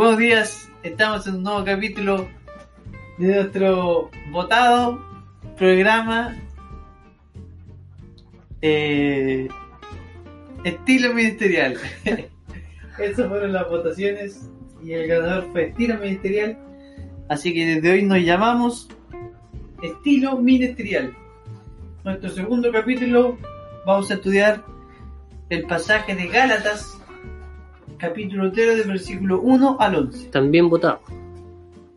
Buenos 0.00 0.16
días, 0.16 0.70
estamos 0.82 1.26
en 1.26 1.34
un 1.34 1.42
nuevo 1.42 1.62
capítulo 1.62 2.26
de 3.18 3.34
nuestro 3.34 4.10
votado 4.32 4.98
programa 5.58 6.38
eh, 8.62 9.46
Estilo 10.64 11.12
Ministerial. 11.12 11.76
Esas 12.98 13.28
fueron 13.28 13.52
las 13.52 13.68
votaciones 13.68 14.48
y 14.82 14.94
el 14.94 15.06
ganador 15.06 15.52
fue 15.52 15.66
Estilo 15.66 15.98
Ministerial. 15.98 16.58
Así 17.28 17.52
que 17.52 17.66
desde 17.66 17.90
hoy 17.90 18.02
nos 18.02 18.20
llamamos 18.20 18.88
Estilo 19.82 20.38
Ministerial. 20.38 21.14
Nuestro 22.04 22.30
segundo 22.30 22.72
capítulo 22.72 23.36
vamos 23.84 24.10
a 24.10 24.14
estudiar 24.14 24.64
el 25.50 25.66
pasaje 25.66 26.14
de 26.14 26.26
Gálatas, 26.28 26.98
capítulo 28.00 28.50
3, 28.50 28.78
de 28.78 28.84
versículo 28.84 29.40
1 29.40 29.76
al 29.78 29.94
11. 29.94 30.28
También 30.30 30.68
votado. 30.68 31.00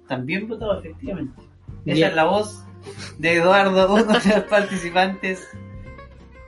También 0.08 0.48
votado, 0.48 0.80
efectivamente. 0.80 1.42
Esa 1.86 2.08
es 2.08 2.16
la 2.16 2.26
voz 2.26 2.64
de 3.18 3.34
Eduardo, 3.34 3.94
uno 3.94 4.20
de 4.20 4.36
los 4.36 4.44
participantes, 4.50 5.48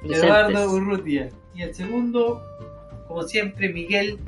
Eduardo. 0.04 0.72
Urrutia. 0.72 1.30
Y 1.56 1.62
el 1.62 1.74
segundo, 1.74 2.42
como 3.08 3.24
siempre, 3.24 3.72
Miguel 3.72 4.20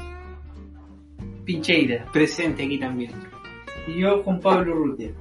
Pincheira. 1.43 2.05
presente 2.11 2.63
aquí 2.63 2.77
también. 2.77 3.11
Y 3.85 3.99
yo, 3.99 4.23
Juan 4.23 4.39
Pablo 4.39 4.73
Urrutia. 4.73 5.11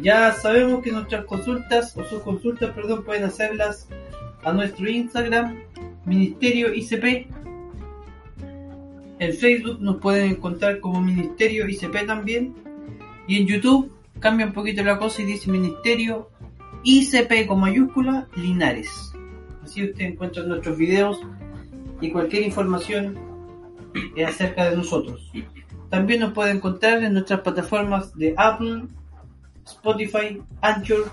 Ya 0.00 0.32
sabemos 0.32 0.82
que 0.82 0.92
nuestras 0.92 1.24
consultas, 1.24 1.96
o 1.96 2.04
sus 2.04 2.22
consultas, 2.22 2.70
perdón, 2.70 3.04
pueden 3.04 3.24
hacerlas 3.24 3.88
a 4.44 4.52
nuestro 4.52 4.88
Instagram, 4.88 5.58
Ministerio 6.04 6.72
ICP. 6.72 7.26
En 9.18 9.34
Facebook 9.34 9.80
nos 9.80 9.96
pueden 9.96 10.32
encontrar 10.32 10.80
como 10.80 11.00
Ministerio 11.00 11.68
ICP 11.68 12.06
también. 12.06 12.54
Y 13.26 13.36
en 13.36 13.46
YouTube 13.46 13.92
cambia 14.20 14.46
un 14.46 14.52
poquito 14.52 14.82
la 14.82 14.98
cosa 14.98 15.22
y 15.22 15.26
dice 15.26 15.50
Ministerio 15.50 16.30
ICP 16.84 17.46
con 17.46 17.60
mayúscula 17.60 18.28
Linares. 18.36 19.12
Así 19.62 19.84
usted 19.84 20.06
encuentra 20.06 20.44
nuestros 20.44 20.78
videos 20.78 21.20
y 22.00 22.10
cualquier 22.10 22.44
información 22.44 23.18
acerca 24.26 24.70
de 24.70 24.76
nosotros. 24.76 25.30
También 25.90 26.20
nos 26.20 26.32
puede 26.32 26.52
encontrar 26.52 27.02
en 27.02 27.14
nuestras 27.14 27.40
plataformas 27.40 28.14
de 28.14 28.34
Apple, 28.36 28.84
Spotify, 29.66 30.40
Anchor 30.60 31.10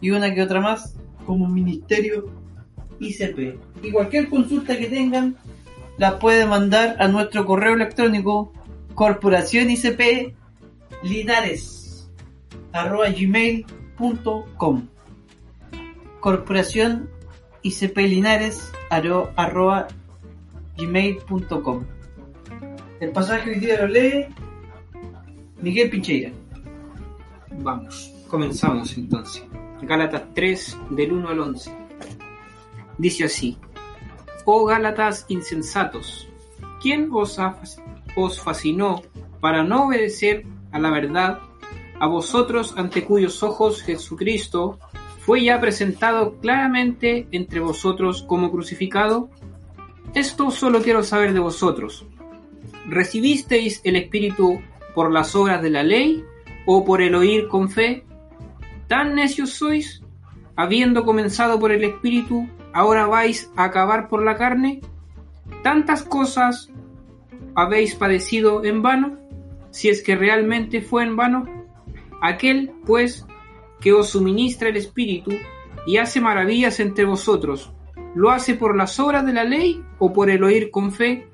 y 0.00 0.10
una 0.10 0.34
que 0.34 0.42
otra 0.42 0.60
más 0.60 0.96
como 1.24 1.48
Ministerio 1.48 2.30
ICP. 2.98 3.58
Y 3.82 3.92
cualquier 3.92 4.28
consulta 4.28 4.76
que 4.76 4.86
tengan 4.86 5.36
la 5.98 6.18
pueden 6.18 6.48
mandar 6.48 6.96
a 6.98 7.08
nuestro 7.08 7.46
correo 7.46 7.74
electrónico 7.74 8.52
corporación 8.94 9.70
ICP 9.70 10.34
linares 11.02 12.10
arroba 12.72 13.06
corporación 16.20 17.10
ICP 17.62 17.96
linares 17.98 18.72
el 23.00 23.10
pasaje 23.12 23.50
hoy 23.50 23.60
día 23.60 23.80
lo 23.80 23.88
lee 23.88 24.26
Miguel 25.60 25.90
Pincheira. 25.90 26.30
Vamos, 27.58 28.12
comenzamos 28.28 28.96
entonces. 28.96 29.44
Gálatas 29.82 30.22
3, 30.34 30.78
del 30.90 31.12
1 31.12 31.28
al 31.28 31.40
11. 31.40 31.76
Dice 32.98 33.24
así: 33.24 33.56
Oh 34.48 34.64
Gálatas 34.64 35.26
insensatos, 35.28 36.28
¿quién 36.80 37.08
os, 37.10 37.36
os 38.14 38.40
fascinó 38.40 39.02
para 39.40 39.64
no 39.64 39.88
obedecer 39.88 40.46
a 40.70 40.78
la 40.78 40.90
verdad? 40.90 41.40
A 41.98 42.06
vosotros 42.06 42.72
ante 42.76 43.04
cuyos 43.04 43.42
ojos 43.42 43.82
Jesucristo 43.82 44.78
fue 45.18 45.42
ya 45.42 45.60
presentado 45.60 46.36
claramente 46.38 47.26
entre 47.32 47.58
vosotros 47.58 48.22
como 48.22 48.52
crucificado? 48.52 49.30
Esto 50.14 50.52
solo 50.52 50.80
quiero 50.80 51.02
saber 51.02 51.32
de 51.32 51.40
vosotros. 51.40 52.06
¿Recibisteis 52.86 53.80
el 53.82 53.96
Espíritu 53.96 54.60
por 54.94 55.10
las 55.10 55.34
obras 55.34 55.60
de 55.60 55.70
la 55.70 55.82
ley 55.82 56.24
o 56.66 56.84
por 56.84 57.02
el 57.02 57.16
oír 57.16 57.48
con 57.48 57.68
fe? 57.68 58.04
¿Tan 58.86 59.16
necios 59.16 59.50
sois? 59.50 60.04
Habiendo 60.54 61.04
comenzado 61.04 61.58
por 61.58 61.72
el 61.72 61.82
Espíritu, 61.82 62.48
¿ahora 62.76 63.06
vais 63.06 63.50
a 63.56 63.64
acabar 63.64 64.06
por 64.06 64.22
la 64.22 64.36
carne? 64.36 64.82
¿Tantas 65.62 66.02
cosas 66.02 66.70
habéis 67.54 67.94
padecido 67.94 68.64
en 68.64 68.82
vano? 68.82 69.16
Si 69.70 69.88
es 69.88 70.02
que 70.02 70.14
realmente 70.14 70.82
fue 70.82 71.02
en 71.04 71.16
vano. 71.16 71.46
Aquel, 72.20 72.72
pues, 72.84 73.26
que 73.80 73.94
os 73.94 74.10
suministra 74.10 74.68
el 74.68 74.76
Espíritu 74.76 75.32
y 75.86 75.96
hace 75.96 76.20
maravillas 76.20 76.78
entre 76.78 77.06
vosotros, 77.06 77.72
¿lo 78.14 78.28
hace 78.30 78.54
por 78.54 78.76
las 78.76 79.00
obras 79.00 79.24
de 79.24 79.32
la 79.32 79.44
ley 79.44 79.82
o 79.98 80.12
por 80.12 80.28
el 80.28 80.44
oír 80.44 80.70
con 80.70 80.92
fe? 80.92 81.30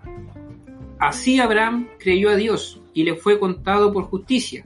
Así 1.00 1.40
Abraham 1.40 1.88
creyó 1.98 2.30
a 2.30 2.36
Dios 2.36 2.80
y 2.94 3.02
le 3.02 3.16
fue 3.16 3.40
contado 3.40 3.92
por 3.92 4.04
justicia. 4.04 4.64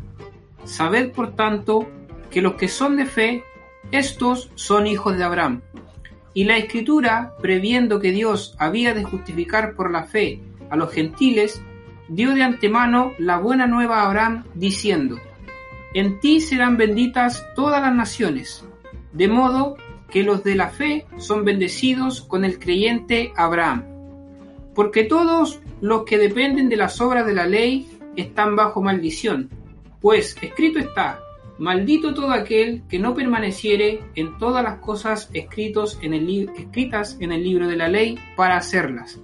Sabed 0.64 1.12
por 1.12 1.34
tanto 1.36 1.88
que 2.30 2.42
los 2.42 2.52
que 2.56 2.68
son 2.68 2.98
de 2.98 3.06
fe, 3.06 3.44
estos 3.92 4.50
son 4.56 4.86
hijos 4.86 5.16
de 5.16 5.24
Abraham. 5.24 5.62
Y 6.36 6.44
la 6.44 6.58
escritura, 6.58 7.34
previendo 7.40 7.98
que 7.98 8.12
Dios 8.12 8.56
había 8.58 8.92
de 8.92 9.04
justificar 9.04 9.74
por 9.74 9.90
la 9.90 10.04
fe 10.04 10.42
a 10.68 10.76
los 10.76 10.92
gentiles, 10.92 11.62
dio 12.08 12.34
de 12.34 12.42
antemano 12.42 13.12
la 13.16 13.38
buena 13.38 13.66
nueva 13.66 14.02
a 14.02 14.06
Abraham, 14.06 14.44
diciendo, 14.52 15.18
En 15.94 16.20
ti 16.20 16.42
serán 16.42 16.76
benditas 16.76 17.42
todas 17.54 17.80
las 17.80 17.94
naciones, 17.94 18.66
de 19.14 19.28
modo 19.28 19.78
que 20.10 20.24
los 20.24 20.44
de 20.44 20.56
la 20.56 20.68
fe 20.68 21.06
son 21.16 21.46
bendecidos 21.46 22.20
con 22.20 22.44
el 22.44 22.58
creyente 22.58 23.32
Abraham. 23.34 23.86
Porque 24.74 25.04
todos 25.04 25.62
los 25.80 26.04
que 26.04 26.18
dependen 26.18 26.68
de 26.68 26.76
las 26.76 27.00
obras 27.00 27.24
de 27.24 27.32
la 27.32 27.46
ley 27.46 27.88
están 28.14 28.56
bajo 28.56 28.82
maldición, 28.82 29.48
pues 30.02 30.36
escrito 30.42 30.80
está, 30.80 31.18
maldito 31.58 32.14
todo 32.14 32.30
aquel 32.30 32.82
que 32.88 32.98
no 32.98 33.14
permaneciere 33.14 34.00
en 34.14 34.36
todas 34.38 34.62
las 34.62 34.78
cosas 34.80 35.30
escritos 35.32 35.98
en 36.02 36.14
el 36.14 36.26
li- 36.26 36.50
escritas 36.56 37.16
en 37.20 37.32
el 37.32 37.42
libro 37.42 37.66
de 37.66 37.76
la 37.76 37.88
ley 37.88 38.18
para 38.36 38.56
hacerlas, 38.56 39.20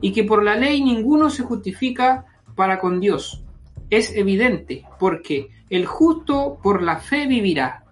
y 0.00 0.12
que 0.12 0.24
por 0.24 0.42
la 0.42 0.56
ley 0.56 0.82
ninguno 0.82 1.30
se 1.30 1.42
justifica 1.42 2.26
para 2.56 2.78
con 2.78 3.00
Dios. 3.00 3.42
Es 3.90 4.14
evidente, 4.16 4.84
porque 4.98 5.48
el 5.68 5.86
justo 5.86 6.58
por 6.62 6.82
la 6.82 6.98
fe 6.98 7.26
vivirá. 7.26 7.84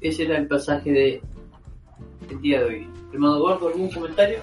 Ese 0.00 0.24
era 0.24 0.36
el 0.36 0.46
pasaje 0.46 0.90
de 0.92 1.22
el 2.30 2.40
día 2.40 2.60
de 2.60 2.64
hoy. 2.64 2.88
Hermano 3.12 3.36
Eduardo, 3.36 3.68
¿algún 3.68 3.90
comentario? 3.90 4.38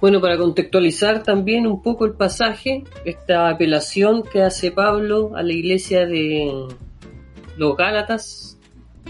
Bueno, 0.00 0.20
para 0.20 0.36
contextualizar 0.36 1.22
también 1.22 1.66
un 1.66 1.80
poco 1.80 2.04
el 2.04 2.14
pasaje, 2.14 2.82
esta 3.04 3.48
apelación 3.48 4.24
que 4.24 4.42
hace 4.42 4.72
Pablo 4.72 5.30
a 5.36 5.42
la 5.42 5.52
iglesia 5.52 6.06
de 6.06 6.66
los 7.56 7.76
Gálatas, 7.76 8.58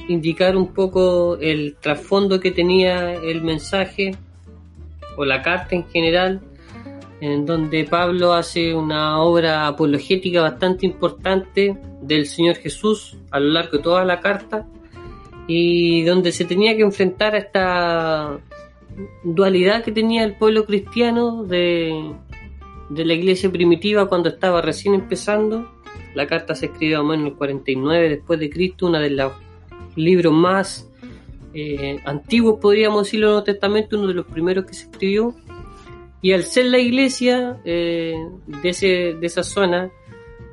indicar 0.09 0.57
un 0.57 0.73
poco 0.73 1.37
el 1.39 1.77
trasfondo 1.81 2.41
que 2.41 2.51
tenía 2.51 3.15
el 3.15 3.43
mensaje 3.43 4.17
o 5.17 5.25
la 5.25 5.43
carta 5.43 5.75
en 5.75 5.87
general, 5.89 6.41
en 7.21 7.47
donde 7.47 7.85
Pablo 7.85 8.33
hace 8.33 8.75
una 8.75 9.21
obra 9.21 9.67
apologética 9.69 10.43
bastante 10.43 10.87
importante 10.87 11.79
del 12.01 12.27
Señor 12.27 12.57
Jesús 12.57 13.17
a 13.31 13.39
lo 13.39 13.53
largo 13.53 13.77
de 13.77 13.83
toda 13.83 14.05
la 14.05 14.21
carta 14.21 14.67
y 15.47 16.03
donde 16.03 16.33
se 16.33 16.45
tenía 16.45 16.77
que 16.77 16.83
enfrentar 16.83 17.35
a 17.35 17.39
esta 17.39 18.41
dualidad 19.25 19.85
que 19.85 19.93
tenía 19.93 20.25
el 20.25 20.35
pueblo 20.35 20.65
cristiano 20.65 21.45
de, 21.45 22.13
de 22.91 23.05
la 23.05 23.15
iglesia 23.15 23.51
primitiva 23.51 24.09
cuando 24.09 24.29
estaba 24.29 24.61
recién 24.61 24.95
empezando. 24.95 25.71
La 26.15 26.27
carta 26.27 26.55
se 26.55 26.67
escribió 26.67 27.03
más 27.03 27.17
o 27.17 27.21
en 27.21 27.27
el 27.27 27.35
49 27.35 28.09
después 28.09 28.39
de 28.39 28.51
Cristo, 28.51 28.87
uno 28.87 28.99
de 28.99 29.11
los 29.11 29.33
libros 29.97 30.33
más 30.33 30.89
eh, 31.55 32.01
antiguos, 32.05 32.59
podríamos 32.61 33.05
decirlo, 33.05 33.33
en 33.33 33.39
el 33.39 33.45
Testamento, 33.45 33.99
uno 33.99 34.09
de 34.09 34.15
los 34.15 34.27
primeros 34.27 34.65
que 34.65 34.75
se 34.75 34.85
escribió. 34.85 35.35
Y 36.21 36.33
al 36.33 36.45
ser 36.45 36.67
la 36.67 36.79
iglesia 36.79 37.61
eh, 37.65 38.15
de, 38.47 38.69
ese, 38.69 39.15
de 39.15 39.27
esa 39.27 39.43
zona, 39.43 39.91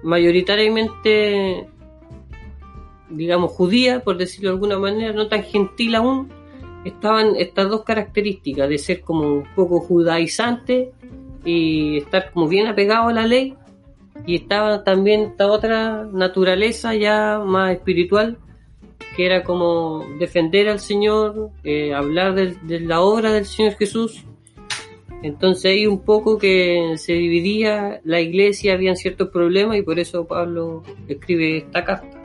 mayoritariamente, 0.03 1.67
digamos, 3.09 3.51
judía, 3.51 3.99
por 4.01 4.17
decirlo 4.17 4.49
de 4.49 4.55
alguna 4.55 4.79
manera, 4.79 5.13
no 5.13 5.27
tan 5.27 5.43
gentil 5.43 5.95
aún, 5.95 6.29
estaban 6.85 7.35
estas 7.35 7.69
dos 7.69 7.83
características 7.83 8.69
de 8.69 8.77
ser 8.77 9.01
como 9.01 9.27
un 9.27 9.43
poco 9.55 9.79
judaizante 9.79 10.91
y 11.45 11.97
estar 11.97 12.31
como 12.31 12.47
bien 12.47 12.67
apegado 12.67 13.09
a 13.09 13.13
la 13.13 13.27
ley 13.27 13.55
y 14.25 14.35
estaba 14.35 14.83
también 14.83 15.21
esta 15.21 15.47
otra 15.47 16.05
naturaleza 16.11 16.95
ya 16.95 17.39
más 17.43 17.71
espiritual 17.73 18.37
que 19.15 19.25
era 19.25 19.43
como 19.43 20.05
defender 20.19 20.69
al 20.69 20.79
Señor, 20.79 21.49
eh, 21.63 21.93
hablar 21.93 22.35
del- 22.35 22.65
de, 22.67 22.79
la 22.79 23.01
obra 23.01 23.31
del 23.33 23.45
Señor 23.45 23.73
Jesús 23.73 24.23
Entonces 25.21 25.65
ahí 25.71 25.85
un 25.85 25.99
poco 26.05 26.37
que 26.37 26.93
se 26.95 27.11
dividía 27.13 27.99
la 28.05 28.21
iglesia, 28.21 28.73
habían 28.73 28.95
ciertos 28.95 29.29
problemas 29.29 29.75
y 29.77 29.81
por 29.81 29.99
eso 29.99 30.25
Pablo 30.25 30.81
escribe 31.09 31.57
esta 31.57 31.83
carta. 31.83 32.21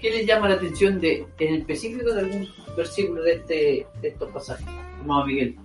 ¿Qué 0.00 0.10
les 0.10 0.24
llama 0.26 0.48
la 0.48 0.54
atención 0.54 1.00
de, 1.00 1.26
en 1.38 1.54
específico 1.56 2.12
de 2.14 2.20
algún 2.20 2.48
versículo 2.76 3.22
de, 3.22 3.32
este, 3.34 3.86
de 4.00 4.08
estos 4.08 4.30
pasajes? 4.30 4.66
Hermano 5.00 5.26
Miguel. 5.26 5.56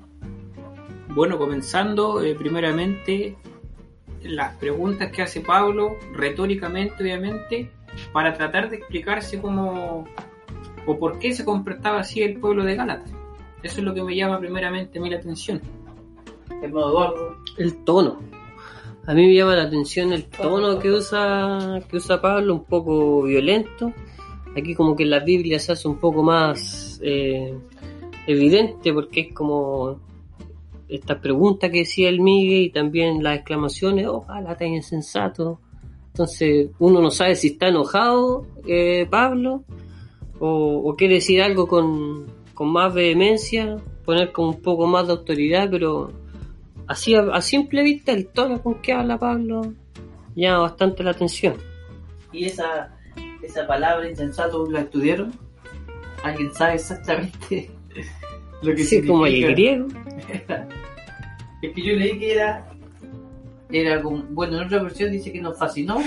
Bueno, 1.10 1.38
comenzando 1.38 2.22
eh, 2.24 2.34
primeramente 2.36 3.36
las 4.26 4.56
preguntas 4.58 5.12
que 5.12 5.22
hace 5.22 5.42
Pablo, 5.42 5.98
retóricamente 6.14 6.96
obviamente, 7.02 7.72
para 8.12 8.34
tratar 8.34 8.70
de 8.70 8.78
explicarse 8.78 9.40
cómo 9.40 10.06
o 10.86 11.00
por 11.00 11.20
qué 11.20 11.34
se 11.34 11.46
comportaba 11.46 12.00
así 12.00 12.22
el 12.22 12.40
pueblo 12.40 12.64
de 12.64 12.76
Gálatas. 12.76 13.12
Eso 13.64 13.80
es 13.80 13.84
lo 13.84 13.94
que 13.94 14.04
me 14.04 14.16
llama 14.16 14.40
primeramente 14.40 15.00
a 15.00 15.02
mí 15.02 15.10
la 15.10 15.18
atención. 15.18 15.62
Hermano 16.62 16.90
Eduardo. 16.90 17.38
El 17.58 17.84
tono. 17.84 18.20
A 19.08 19.14
mí 19.14 19.28
me 19.28 19.34
llama 19.34 19.56
la 19.56 19.64
atención 19.64 20.14
el 20.14 20.26
tono 20.26 20.80
que 20.80 20.92
usa, 20.92 21.82
que 21.90 21.98
usa 21.98 22.22
Pablo, 22.22 22.54
un 22.54 22.64
poco 22.66 23.24
violento. 23.24 23.94
Aquí 24.56 24.74
como 24.74 24.96
que 24.96 25.04
en 25.04 25.10
la 25.10 25.20
Biblia 25.20 25.60
se 25.60 25.74
hace 25.74 25.88
un 25.88 25.98
poco 25.98 26.24
más 26.24 27.00
eh, 27.04 27.54
evidente 28.28 28.94
porque 28.94 29.22
es 29.22 29.34
como 29.34 30.00
esta 30.88 31.20
pregunta 31.20 31.70
que 31.70 31.80
decía 31.80 32.10
el 32.10 32.22
Miguel 32.22 32.64
y 32.64 32.70
también 32.70 33.24
las 33.24 33.38
exclamaciones, 33.38 34.08
ojalá 34.08 34.54
está 34.54 34.66
insensato. 34.66 35.60
Entonces 36.08 36.70
uno 36.80 37.02
no 37.02 37.12
sabe 37.12 37.36
si 37.36 37.48
está 37.48 37.68
enojado 37.68 38.48
eh, 38.66 39.06
Pablo 39.10 39.66
o, 40.40 40.90
o 40.90 40.96
quiere 40.96 41.16
decir 41.16 41.42
algo 41.42 41.68
con, 41.68 42.26
con 42.54 42.72
más 42.72 42.94
vehemencia, 42.94 43.78
poner 44.06 44.32
como 44.32 44.50
un 44.50 44.62
poco 44.62 44.88
más 44.88 45.08
de 45.08 45.14
autoridad, 45.14 45.68
pero 45.70 46.12
así 46.88 47.16
a, 47.16 47.22
a 47.34 47.42
simple 47.42 47.84
vista 47.84 48.12
el 48.12 48.28
tono 48.28 48.62
con 48.62 48.76
que 48.76 48.94
habla 48.94 49.18
Pablo 49.18 49.74
llama 50.36 50.60
bastante 50.60 51.04
la 51.04 51.12
atención. 51.12 51.56
¿Y 52.32 52.46
esa, 52.46 52.96
esa 53.42 53.66
palabra 53.66 54.10
insensato 54.10 54.70
la 54.70 54.82
estudiaron? 54.82 55.34
¿Alguien 56.24 56.54
sabe 56.54 56.76
exactamente 56.76 57.70
lo 58.62 58.76
que 58.76 58.84
Sí, 58.84 59.06
como 59.06 59.26
el 59.26 59.42
griego. 59.42 59.88
Es 61.62 61.74
que 61.74 61.82
yo 61.82 61.96
leí 61.96 62.20
que 62.20 62.34
era, 62.34 62.70
era 63.72 64.02
como, 64.02 64.24
bueno, 64.30 64.58
en 64.58 64.66
otra 64.66 64.84
versión 64.84 65.12
dice 65.12 65.32
que 65.32 65.42
nos 65.42 65.58
fascinó, 65.58 65.98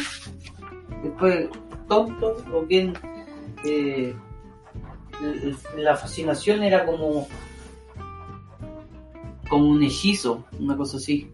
después 1.03 1.49
tonto, 1.89 2.37
o 2.53 2.63
bien 2.63 2.95
eh, 3.65 4.15
la 5.77 5.97
fascinación 5.97 6.63
era 6.63 6.85
como, 6.85 7.27
como 9.49 9.69
un 9.69 9.83
hechizo, 9.83 10.45
una 10.61 10.77
cosa 10.77 10.99
así, 10.99 11.31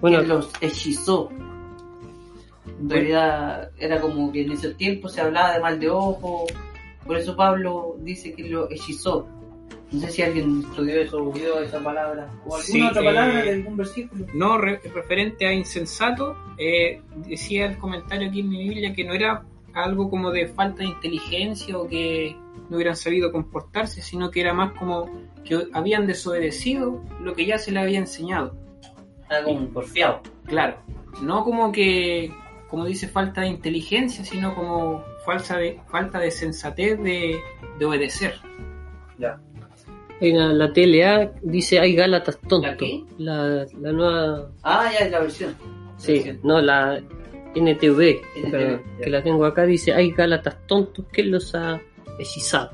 Bueno, 0.00 0.20
que 0.20 0.26
los 0.26 0.50
hechizó. 0.60 1.30
En 2.80 2.90
realidad 2.90 3.70
era 3.78 4.00
como 4.00 4.32
que 4.32 4.42
en 4.42 4.52
ese 4.52 4.74
tiempo 4.74 5.08
se 5.08 5.20
hablaba 5.20 5.54
de 5.54 5.60
mal 5.60 5.78
de 5.78 5.90
ojo, 5.90 6.46
por 7.06 7.16
eso 7.16 7.36
Pablo 7.36 7.96
dice 8.00 8.32
que 8.32 8.48
lo 8.48 8.68
hechizó. 8.70 9.28
No 9.92 10.00
sé 10.00 10.10
si 10.10 10.22
alguien 10.22 10.60
estudió 10.68 11.00
eso 11.02 11.30
vio 11.32 11.60
esa 11.60 11.78
palabra, 11.82 12.30
o 12.46 12.56
alguna 12.56 12.62
Sí, 12.62 12.82
otra 12.82 13.02
eh, 13.02 13.04
palabra 13.04 13.42
de 13.42 13.50
algún 13.52 13.76
versículo. 13.76 14.26
No, 14.34 14.56
re- 14.58 14.80
referente 14.94 15.46
a 15.46 15.52
insensato, 15.52 16.34
eh, 16.56 17.02
decía 17.26 17.66
el 17.66 17.76
comentario 17.78 18.28
aquí 18.28 18.40
en 18.40 18.48
mi 18.48 18.58
Biblia 18.68 18.94
que 18.94 19.04
no 19.04 19.12
era 19.12 19.44
algo 19.74 20.08
como 20.08 20.30
de 20.30 20.48
falta 20.48 20.78
de 20.82 20.88
inteligencia 20.88 21.76
o 21.78 21.86
que 21.86 22.36
no 22.70 22.76
hubieran 22.76 22.96
sabido 22.96 23.30
comportarse, 23.32 24.00
sino 24.02 24.30
que 24.30 24.40
era 24.40 24.54
más 24.54 24.72
como 24.72 25.10
que 25.44 25.66
habían 25.72 26.06
desobedecido 26.06 27.02
lo 27.20 27.34
que 27.34 27.44
ya 27.46 27.58
se 27.58 27.70
les 27.72 27.82
había 27.82 27.98
enseñado. 27.98 28.54
Era 29.28 29.42
como 29.44 29.66
porfiado. 29.68 30.20
Claro, 30.46 30.76
no 31.22 31.44
como 31.44 31.70
que, 31.72 32.32
como 32.68 32.84
dice, 32.86 33.08
falta 33.08 33.42
de 33.42 33.48
inteligencia, 33.48 34.24
sino 34.24 34.54
como 34.54 35.02
falsa 35.26 35.58
de, 35.58 35.80
falta 35.88 36.18
de 36.18 36.30
sensatez 36.30 36.98
de, 37.02 37.38
de 37.78 37.84
obedecer. 37.84 38.34
Ya. 39.18 39.38
En 40.28 40.38
la, 40.38 40.52
la 40.52 40.72
TLA 40.72 41.32
dice 41.42 41.78
hay 41.80 41.94
Gálatas 41.94 42.38
¿La 42.42 42.48
tontos. 42.48 42.74
qué? 42.78 43.04
La, 43.18 43.66
la 43.80 43.92
nueva, 43.92 44.50
Ah, 44.62 44.90
ya 44.92 45.06
es 45.06 45.10
la 45.10 45.20
versión. 45.20 45.54
sí, 45.98 46.24
no, 46.42 46.60
la 46.60 47.00
NTV, 47.54 48.22
NTV, 48.36 48.50
que- 48.50 48.80
ya. 48.98 49.04
que 49.04 49.10
la 49.10 49.22
tengo 49.22 49.44
acá, 49.44 49.64
dice 49.66 49.92
hay 49.92 50.10
Gálatas 50.12 50.56
tontos 50.66 51.04
que 51.12 51.22
los 51.24 51.54
ha 51.54 51.80
hechizado. 52.18 52.70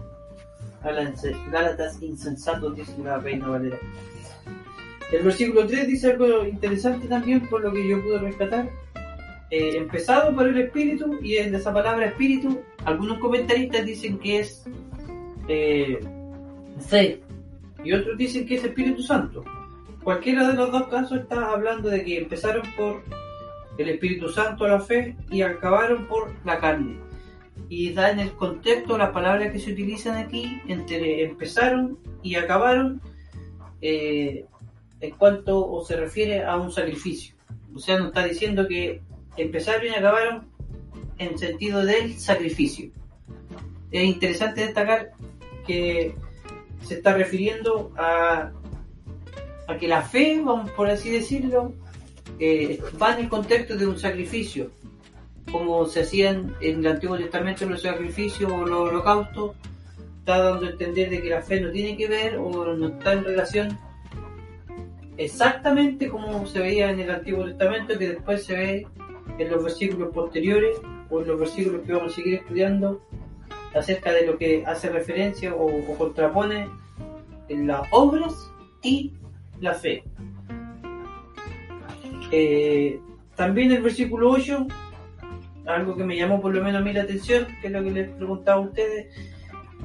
Gálatas 1.51 2.01
insensatos, 2.03 2.77
dice 2.77 2.93
la 3.03 3.19
Reina 3.19 3.49
Valera. 3.49 3.79
El 5.13 5.23
versículo 5.23 5.67
3 5.67 5.87
dice 5.89 6.11
algo 6.13 6.45
interesante 6.45 7.09
también, 7.09 7.47
por 7.49 7.63
lo 7.63 7.73
que 7.73 7.89
yo 7.89 8.03
pude 8.03 8.19
rescatar. 8.19 8.69
Eh, 9.51 9.77
empezado 9.79 10.35
por 10.35 10.47
el 10.47 10.59
espíritu, 10.59 11.19
y 11.23 11.37
en 11.39 11.55
esa 11.55 11.73
palabra 11.73 12.07
espíritu, 12.07 12.61
algunos 12.85 13.19
comentaristas 13.19 13.85
dicen 13.87 14.19
que 14.19 14.41
es 14.41 14.65
eh, 15.49 15.99
fe, 16.87 17.23
y 17.85 17.93
otros 17.93 18.17
dicen 18.19 18.47
que 18.47 18.57
es 18.57 18.65
Espíritu 18.65 19.03
Santo. 19.03 19.45
Cualquiera 20.03 20.49
de 20.49 20.55
los 20.55 20.73
dos 20.73 20.89
casos 20.89 21.21
está 21.21 21.53
hablando 21.53 21.89
de 21.89 22.05
que 22.05 22.19
empezaron 22.19 22.63
por 22.77 23.03
el 23.79 23.89
Espíritu 23.91 24.29
Santo 24.29 24.67
la 24.67 24.81
fe 24.81 25.17
y 25.31 25.43
acabaron 25.43 26.07
por 26.07 26.35
la 26.45 26.59
carne. 26.59 26.99
Y 27.69 27.93
da 27.93 28.11
en 28.11 28.21
el 28.21 28.33
contexto 28.33 28.97
las 28.97 29.11
palabras 29.11 29.53
que 29.53 29.59
se 29.59 29.73
utilizan 29.73 30.17
aquí 30.17 30.61
entre 30.67 31.25
empezaron 31.25 31.99
y 32.23 32.37
acabaron 32.37 33.01
eh, 33.81 34.47
en 35.01 35.11
cuanto 35.13 35.85
se 35.85 35.97
refiere 35.97 36.45
a 36.45 36.57
un 36.57 36.73
sacrificio. 36.73 37.35
O 37.75 37.79
sea, 37.79 37.99
nos 37.99 38.09
está 38.09 38.25
diciendo 38.25 38.67
que 38.67 39.03
empezaron 39.37 39.87
y 39.87 39.91
acabaron 39.91 40.49
en 41.19 41.39
sentido 41.39 41.85
del 41.85 42.15
sacrificio. 42.15 42.91
Es 43.91 44.05
interesante 44.05 44.63
destacar 44.63 45.13
que 45.67 46.15
se 46.83 46.95
está 46.95 47.15
refiriendo 47.15 47.93
a, 47.97 48.53
a 49.67 49.77
que 49.77 49.89
la 49.89 50.03
fe, 50.03 50.41
vamos 50.43 50.71
por 50.73 50.89
así 50.89 51.11
decirlo, 51.11 51.75
eh, 52.39 52.81
va 53.01 53.15
en 53.15 53.25
el 53.25 53.29
contexto 53.29 53.77
de 53.77 53.87
un 53.87 53.99
sacrificio, 53.99 54.71
como 55.51 55.87
se 55.87 56.01
hacían 56.01 56.55
en 56.61 56.81
el 56.81 56.87
Antiguo 56.87 57.17
Testamento 57.17 57.67
los 57.67 57.83
sacrificios 57.83 58.51
o 58.51 58.65
los 58.65 58.89
holocaustos, 58.89 59.57
está 60.21 60.39
dando 60.39 60.67
a 60.67 60.71
entender 60.71 61.11
de 61.11 61.23
que 61.23 61.31
la 61.31 61.43
fe 61.43 61.61
no 61.61 61.71
tiene 61.71 61.97
que 61.97 62.07
ver 62.07 62.37
o 62.37 62.75
no 62.75 62.89
está 62.89 63.15
en 63.15 63.25
relación 63.25 63.79
exactamente 65.17 66.09
como 66.09 66.47
se 66.47 66.61
veía 66.61 66.91
en 66.91 67.01
el 67.01 67.11
Antiguo 67.11 67.45
Testamento, 67.45 67.99
que 67.99 68.09
después 68.09 68.45
se 68.45 68.57
ve 68.57 68.87
en 69.39 69.51
los 69.51 69.63
versículos 69.63 70.13
posteriores 70.15 70.77
o 71.11 71.21
en 71.21 71.29
los 71.29 71.41
versículos 71.41 71.83
que 71.83 71.93
vamos 71.93 72.13
a 72.13 72.17
seguir 72.17 72.35
estudiando 72.35 73.03
acerca 73.75 74.13
de 74.13 74.27
lo 74.27 74.39
que 74.39 74.65
hace 74.67 74.89
referencia 74.91 75.55
o, 75.55 75.67
o 75.67 75.99
contrapone 75.99 76.69
en 77.49 77.67
las 77.67 77.83
obras 77.91 78.51
y 78.83 79.13
la 79.61 79.75
fe. 79.75 80.05
Eh, 82.31 83.01
también 83.37 83.73
el 83.73 83.83
versículo 83.83 84.31
8, 84.31 84.67
algo 85.67 85.97
que 85.97 86.05
me 86.05 86.17
llamó 86.17 86.41
por 86.41 86.55
lo 86.55 86.63
menos 86.63 86.81
a 86.81 86.85
mí 86.85 86.93
la 86.93 87.03
atención, 87.03 87.47
que 87.61 87.69
es 87.69 87.73
lo 87.73 87.83
que 87.83 87.91
les 87.91 88.11
preguntaba 88.11 88.59
a 88.59 88.67
ustedes, 88.67 89.15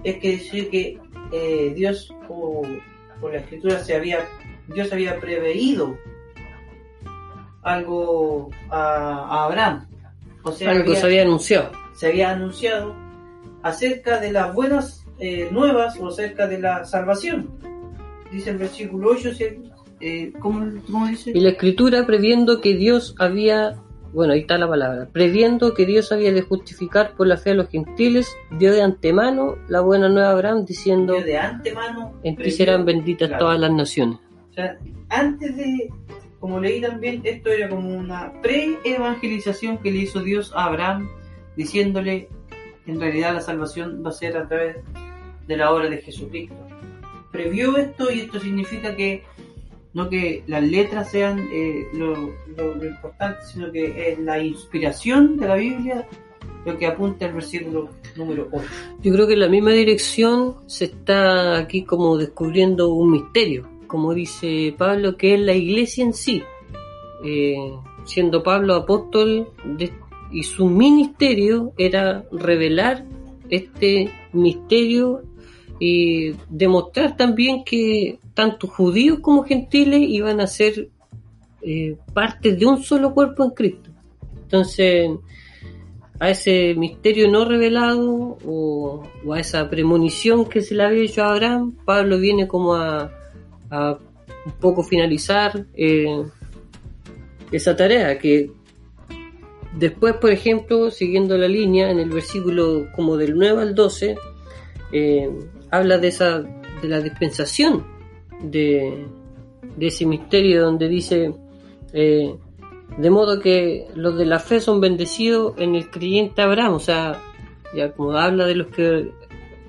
es 0.03 0.17
que 0.17 0.29
dice 0.31 0.67
que 0.69 0.99
eh, 1.31 1.73
Dios 1.75 2.13
o, 2.29 2.63
o 3.21 3.29
la 3.29 3.37
escritura 3.37 3.79
se 3.79 3.95
había, 3.95 4.19
Dios 4.67 4.91
había 4.91 5.19
preveído 5.19 5.97
algo 7.61 8.49
a, 8.69 8.79
a 9.29 9.45
Abraham. 9.45 9.87
O 10.43 10.51
sea, 10.51 10.71
Algo 10.71 10.91
que 10.91 10.99
se 10.99 11.05
había 11.05 11.21
anunciado. 11.21 11.71
se 11.95 12.07
había 12.07 12.31
anunciado 12.31 12.93
acerca 13.63 14.19
de 14.19 14.31
las 14.31 14.53
buenas 14.53 15.05
eh, 15.19 15.47
nuevas 15.51 15.97
o 15.99 16.07
acerca 16.09 16.47
de 16.47 16.59
la 16.59 16.85
salvación. 16.85 17.49
Dice 18.31 18.49
el 18.51 18.57
versículo 18.57 19.11
8, 19.11 19.33
¿sí? 19.33 19.45
eh, 19.99 20.31
¿cómo, 20.39 20.65
cómo 20.89 21.07
dice? 21.07 21.31
Y 21.33 21.39
la 21.39 21.49
escritura 21.49 22.05
previendo 22.05 22.61
que 22.61 22.75
Dios 22.75 23.15
había, 23.19 23.75
bueno, 24.11 24.33
ahí 24.33 24.39
está 24.41 24.57
la 24.57 24.67
palabra, 24.67 25.07
previendo 25.11 25.73
que 25.73 25.85
Dios 25.85 26.11
había 26.11 26.33
de 26.33 26.41
justificar 26.41 27.15
por 27.15 27.27
la 27.27 27.37
fe 27.37 27.51
a 27.51 27.53
los 27.53 27.69
gentiles, 27.69 28.35
dio 28.57 28.71
de 28.73 28.81
antemano 28.81 29.55
la 29.67 29.81
buena 29.81 30.09
nueva 30.09 30.29
a 30.29 30.31
Abraham 30.31 30.65
diciendo, 30.65 31.13
Dios 31.13 31.25
de 31.25 31.37
antemano. 31.37 32.13
en 32.23 32.35
ti 32.35 32.51
serán 32.51 32.85
benditas 32.85 33.27
Claro. 33.29 33.45
todas 33.45 33.59
las 33.59 33.71
naciones. 33.71 34.17
O 34.49 34.53
sea, 34.53 34.77
antes 35.09 35.55
de, 35.55 35.89
como 36.39 36.59
leí 36.59 36.81
también, 36.81 37.21
esto 37.23 37.49
era 37.49 37.69
como 37.69 37.89
una 37.95 38.33
pre-evangelización 38.41 39.77
que 39.77 39.91
le 39.91 39.99
hizo 39.99 40.19
Dios 40.21 40.51
a 40.55 40.65
Abraham, 40.65 41.07
diciéndole, 41.55 42.29
en 42.87 42.99
realidad 42.99 43.33
la 43.33 43.41
salvación 43.41 44.03
va 44.05 44.09
a 44.09 44.13
ser 44.13 44.35
a 44.37 44.47
través 44.47 44.77
de 45.47 45.57
la 45.57 45.71
obra 45.71 45.89
de 45.89 45.97
Jesucristo. 45.97 46.55
Previó 47.31 47.77
esto 47.77 48.11
y 48.11 48.21
esto 48.21 48.39
significa 48.39 48.95
que 48.95 49.23
no 49.93 50.09
que 50.09 50.43
las 50.47 50.63
letras 50.63 51.11
sean 51.11 51.47
eh, 51.51 51.87
lo, 51.93 52.15
lo- 52.57 52.75
lo 52.75 52.85
importante, 52.85 53.39
sino 53.45 53.71
que 53.71 54.11
es 54.11 54.19
la 54.19 54.39
inspiración 54.41 55.37
de 55.37 55.47
la 55.47 55.55
Biblia 55.55 56.07
lo 56.65 56.77
que 56.77 56.87
apunta 56.87 57.25
el 57.25 57.33
versículo 57.33 57.89
número 58.15 58.47
8. 58.51 58.65
Yo 59.01 59.11
creo 59.13 59.27
que 59.27 59.33
en 59.33 59.39
la 59.41 59.49
misma 59.49 59.71
dirección 59.71 60.55
se 60.65 60.85
está 60.85 61.57
aquí 61.57 61.83
como 61.83 62.17
descubriendo 62.17 62.93
un 62.93 63.11
misterio, 63.11 63.67
como 63.87 64.13
dice 64.13 64.73
Pablo, 64.77 65.17
que 65.17 65.33
es 65.33 65.41
la 65.41 65.53
iglesia 65.53 66.05
en 66.05 66.13
sí. 66.13 66.41
Eh, 67.25 67.55
siendo 68.05 68.41
Pablo 68.43 68.75
apóstol 68.75 69.49
de- 69.65 69.91
y 70.33 70.43
su 70.43 70.67
ministerio 70.67 71.73
era 71.77 72.25
revelar 72.31 73.05
este 73.49 74.09
misterio 74.33 75.21
y 75.79 76.33
demostrar 76.49 77.15
también 77.15 77.63
que 77.63 78.19
tanto 78.33 78.67
judíos 78.67 79.19
como 79.19 79.43
gentiles 79.43 80.01
iban 80.01 80.41
a 80.41 80.47
ser 80.47 80.89
eh, 81.61 81.95
parte 82.13 82.55
de 82.55 82.65
un 82.65 82.81
solo 82.83 83.13
cuerpo 83.13 83.43
en 83.43 83.51
Cristo. 83.51 83.91
Entonces, 84.41 85.11
a 86.19 86.29
ese 86.29 86.73
misterio 86.75 87.29
no 87.29 87.45
revelado 87.45 88.37
o, 88.45 89.03
a 89.31 89.39
esa 89.39 89.69
premonición 89.69 90.45
que 90.45 90.61
se 90.61 90.73
le 90.73 90.83
había 90.83 91.03
hecho 91.03 91.23
a 91.23 91.31
Abraham, 91.31 91.75
Pablo 91.85 92.17
viene 92.17 92.47
como 92.47 92.73
a, 92.73 93.11
a 93.69 93.97
un 94.45 94.51
poco 94.59 94.83
finalizar 94.83 95.65
eh, 95.75 96.23
esa 97.51 97.75
tarea 97.75 98.17
que 98.17 98.51
después, 99.77 100.15
por 100.15 100.31
ejemplo, 100.31 100.91
siguiendo 100.91 101.37
la 101.37 101.47
línea, 101.47 101.89
en 101.89 101.99
el 101.99 102.09
versículo 102.09 102.87
como 102.95 103.17
del 103.17 103.35
9 103.35 103.61
al 103.61 103.75
12, 103.75 104.15
eh, 104.91 105.29
habla 105.71 105.97
de 105.97 106.07
esa 106.07 106.43
de 106.81 106.87
la 106.87 106.99
dispensación 106.99 107.85
de, 108.41 109.05
de 109.77 109.87
ese 109.87 110.05
misterio 110.05 110.63
donde 110.63 110.89
dice 110.89 111.33
eh, 111.93 112.35
de 112.97 113.09
modo 113.09 113.39
que 113.39 113.87
los 113.95 114.17
de 114.17 114.25
la 114.25 114.39
fe 114.39 114.59
son 114.59 114.81
bendecidos 114.81 115.55
en 115.57 115.75
el 115.75 115.89
creyente 115.89 116.41
Abraham, 116.41 116.73
o 116.73 116.79
sea, 116.79 117.19
ya 117.75 117.91
como 117.93 118.11
habla 118.11 118.45
de 118.45 118.55
los 118.55 118.67
que 118.67 119.11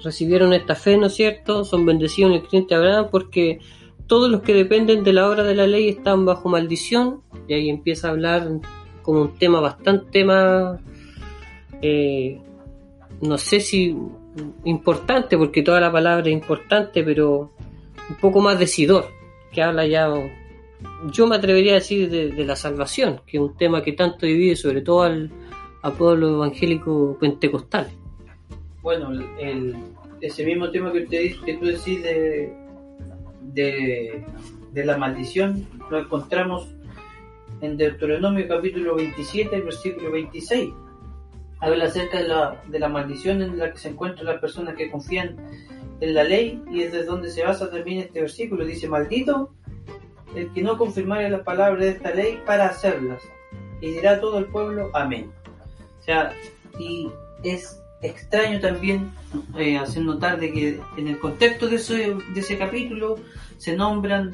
recibieron 0.02 0.52
esta 0.52 0.74
fe, 0.74 0.98
¿no 0.98 1.06
es 1.06 1.14
cierto? 1.14 1.64
Son 1.64 1.86
bendecidos 1.86 2.32
en 2.32 2.36
el 2.36 2.42
creyente 2.42 2.74
Abraham 2.74 3.08
porque 3.10 3.60
todos 4.06 4.30
los 4.30 4.42
que 4.42 4.52
dependen 4.52 5.04
de 5.04 5.14
la 5.14 5.28
obra 5.28 5.44
de 5.44 5.54
la 5.54 5.66
ley 5.66 5.88
están 5.88 6.26
bajo 6.26 6.48
maldición, 6.50 7.22
y 7.48 7.54
ahí 7.54 7.70
empieza 7.70 8.08
a 8.08 8.10
hablar 8.10 8.50
como 9.04 9.20
un 9.20 9.38
tema 9.38 9.60
bastante 9.60 10.24
más, 10.24 10.80
eh, 11.82 12.40
no 13.20 13.38
sé 13.38 13.60
si 13.60 13.94
importante, 14.64 15.36
porque 15.36 15.62
toda 15.62 15.78
la 15.80 15.92
palabra 15.92 16.26
es 16.26 16.32
importante, 16.32 17.04
pero 17.04 17.52
un 18.08 18.16
poco 18.16 18.40
más 18.40 18.58
decidor, 18.58 19.06
que 19.52 19.62
habla 19.62 19.86
ya, 19.86 20.08
yo 21.12 21.26
me 21.26 21.36
atrevería 21.36 21.72
a 21.72 21.74
decir 21.76 22.10
de, 22.10 22.44
la 22.44 22.56
salvación, 22.56 23.20
que 23.26 23.36
es 23.36 23.42
un 23.42 23.56
tema 23.56 23.82
que 23.82 23.92
tanto 23.92 24.26
divide 24.26 24.56
sobre 24.56 24.80
todo 24.80 25.02
al, 25.02 25.30
al 25.82 25.92
pueblo 25.92 26.36
evangélico 26.36 27.16
pentecostal. 27.20 27.88
Bueno, 28.82 29.10
el, 29.38 29.76
ese 30.20 30.44
mismo 30.44 30.70
tema 30.70 30.92
que, 30.92 31.00
usted, 31.00 31.44
que 31.44 31.54
tú 31.58 31.66
decís 31.66 32.02
de, 32.02 32.52
de, 33.52 34.24
de 34.72 34.84
la 34.84 34.96
maldición, 34.96 35.66
lo 35.90 36.00
encontramos 36.00 36.73
en 37.64 37.76
Deuteronomio 37.78 38.46
capítulo 38.46 38.96
27, 38.96 39.60
versículo 39.60 40.10
26. 40.12 40.70
Habla 41.60 41.86
acerca 41.86 42.18
de 42.18 42.28
la, 42.28 42.62
de 42.68 42.78
la 42.78 42.88
maldición 42.88 43.40
en 43.40 43.58
la 43.58 43.72
que 43.72 43.78
se 43.78 43.88
encuentran 43.88 44.26
las 44.26 44.40
personas 44.40 44.74
que 44.76 44.90
confían 44.90 45.36
en 46.00 46.14
la 46.14 46.24
ley 46.24 46.62
y 46.70 46.82
es 46.82 46.92
de 46.92 47.04
donde 47.04 47.30
se 47.30 47.42
basa 47.42 47.70
también 47.70 48.00
este 48.00 48.20
versículo. 48.20 48.66
Dice, 48.66 48.88
maldito 48.88 49.54
el 50.34 50.52
que 50.52 50.62
no 50.62 50.76
confirmare 50.76 51.30
la 51.30 51.42
palabra 51.42 51.84
de 51.84 51.90
esta 51.92 52.10
ley 52.10 52.38
para 52.44 52.66
hacerlas. 52.66 53.22
Y 53.80 53.92
dirá 53.92 54.20
todo 54.20 54.38
el 54.38 54.46
pueblo, 54.46 54.90
amén. 54.92 55.30
O 56.00 56.02
sea, 56.02 56.32
y 56.78 57.10
es 57.44 57.80
extraño 58.02 58.60
también 58.60 59.10
eh, 59.56 59.78
hacer 59.78 60.02
notar 60.02 60.38
de 60.38 60.52
que 60.52 60.80
en 60.98 61.08
el 61.08 61.18
contexto 61.18 61.68
de 61.68 61.76
ese, 61.76 62.14
de 62.34 62.40
ese 62.40 62.58
capítulo 62.58 63.16
se 63.56 63.74
nombran 63.74 64.32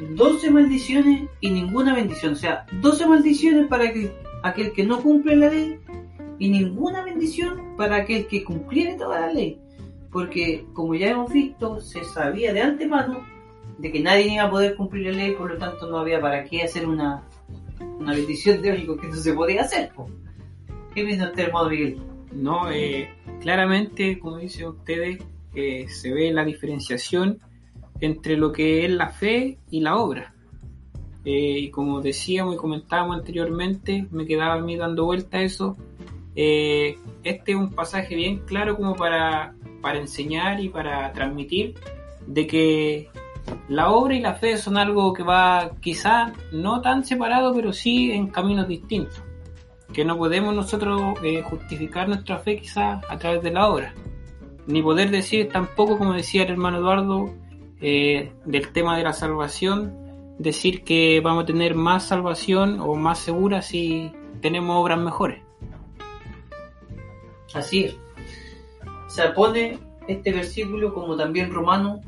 12 0.00 0.50
maldiciones 0.50 1.28
y 1.40 1.50
ninguna 1.50 1.94
bendición. 1.94 2.32
O 2.32 2.36
sea, 2.36 2.66
12 2.80 3.06
maldiciones 3.06 3.66
para 3.68 3.92
que, 3.92 4.12
aquel 4.42 4.72
que 4.72 4.84
no 4.84 5.00
cumple 5.00 5.36
la 5.36 5.48
ley 5.48 5.78
y 6.38 6.48
ninguna 6.48 7.04
bendición 7.04 7.76
para 7.76 7.96
aquel 7.96 8.26
que 8.26 8.44
cumpliere 8.44 8.94
toda 8.94 9.20
la 9.20 9.32
ley. 9.32 9.58
Porque, 10.10 10.66
como 10.72 10.94
ya 10.94 11.10
hemos 11.10 11.32
visto, 11.32 11.80
se 11.80 12.04
sabía 12.04 12.52
de 12.52 12.60
antemano 12.60 13.24
de 13.78 13.90
que 13.90 14.00
nadie 14.00 14.34
iba 14.34 14.44
a 14.44 14.50
poder 14.50 14.76
cumplir 14.76 15.06
la 15.06 15.12
ley, 15.12 15.32
por 15.32 15.50
lo 15.50 15.58
tanto 15.58 15.88
no 15.88 15.98
había 15.98 16.20
para 16.20 16.44
qué 16.44 16.62
hacer 16.62 16.86
una, 16.86 17.24
una 17.98 18.12
bendición 18.12 18.60
de 18.62 18.72
algo 18.72 18.96
que 18.96 19.08
no 19.08 19.14
se 19.14 19.32
podía 19.32 19.62
hacer. 19.62 19.90
po. 19.94 20.08
¿Qué 20.94 21.04
piensa 21.04 21.26
usted, 21.26 21.44
hermano 21.44 21.70
Miguel? 21.70 22.02
No, 22.32 22.70
eh, 22.70 23.10
claramente, 23.40 24.18
como 24.18 24.38
dicen 24.38 24.68
ustedes, 24.68 25.18
eh, 25.54 25.86
se 25.88 26.12
ve 26.12 26.32
la 26.32 26.44
diferenciación 26.44 27.38
entre 28.02 28.36
lo 28.36 28.52
que 28.52 28.84
es 28.84 28.90
la 28.90 29.08
fe 29.08 29.58
y 29.70 29.80
la 29.80 29.96
obra. 29.96 30.34
Eh, 31.24 31.58
y 31.60 31.70
como 31.70 32.00
decíamos 32.00 32.56
y 32.56 32.58
comentábamos 32.58 33.16
anteriormente, 33.16 34.06
me 34.10 34.26
quedaba 34.26 34.54
a 34.54 34.60
mí 34.60 34.76
dando 34.76 35.04
vuelta 35.04 35.38
a 35.38 35.42
eso. 35.42 35.76
eh, 36.34 36.98
este 37.22 37.52
es 37.52 37.58
un 37.58 37.70
pasaje 37.70 38.16
bien 38.16 38.40
claro 38.40 38.76
como 38.76 38.96
para, 38.96 39.54
para 39.80 39.98
enseñar 39.98 40.60
y 40.60 40.68
para 40.68 41.12
transmitir 41.12 41.74
de 42.26 42.46
que 42.46 43.08
la 43.68 43.90
obra 43.90 44.14
y 44.14 44.20
la 44.20 44.34
fe 44.34 44.56
son 44.56 44.76
algo 44.76 45.12
que 45.12 45.22
va 45.22 45.70
quizá 45.80 46.32
no 46.50 46.80
tan 46.80 47.04
separado, 47.04 47.54
pero 47.54 47.72
sí 47.72 48.10
en 48.10 48.28
caminos 48.28 48.66
distintos 48.66 49.22
que 49.92 50.04
no 50.04 50.16
podemos 50.16 50.54
nosotros 50.54 51.00
eh, 51.22 51.42
justificar 51.42 52.08
nuestra 52.08 52.38
fe 52.38 52.56
quizás 52.56 53.04
a 53.08 53.18
través 53.18 53.42
de 53.42 53.50
la 53.50 53.68
obra, 53.68 53.94
ni 54.66 54.82
poder 54.82 55.10
decir 55.10 55.50
tampoco, 55.52 55.98
como 55.98 56.14
decía 56.14 56.44
el 56.44 56.50
hermano 56.50 56.78
Eduardo, 56.78 57.30
eh, 57.82 58.32
del 58.44 58.72
tema 58.72 58.96
de 58.96 59.02
la 59.02 59.12
salvación, 59.12 59.98
decir 60.38 60.84
que 60.84 61.20
vamos 61.20 61.42
a 61.42 61.46
tener 61.46 61.74
más 61.74 62.04
salvación 62.04 62.80
o 62.80 62.94
más 62.94 63.18
segura 63.18 63.60
si 63.60 64.12
tenemos 64.40 64.76
obras 64.80 64.98
mejores. 64.98 65.42
Así 67.52 67.84
es. 67.84 67.96
Se 69.08 69.28
pone 69.30 69.78
este 70.06 70.32
versículo 70.32 70.94
como 70.94 71.16
también 71.16 71.50
Romano, 71.50 72.00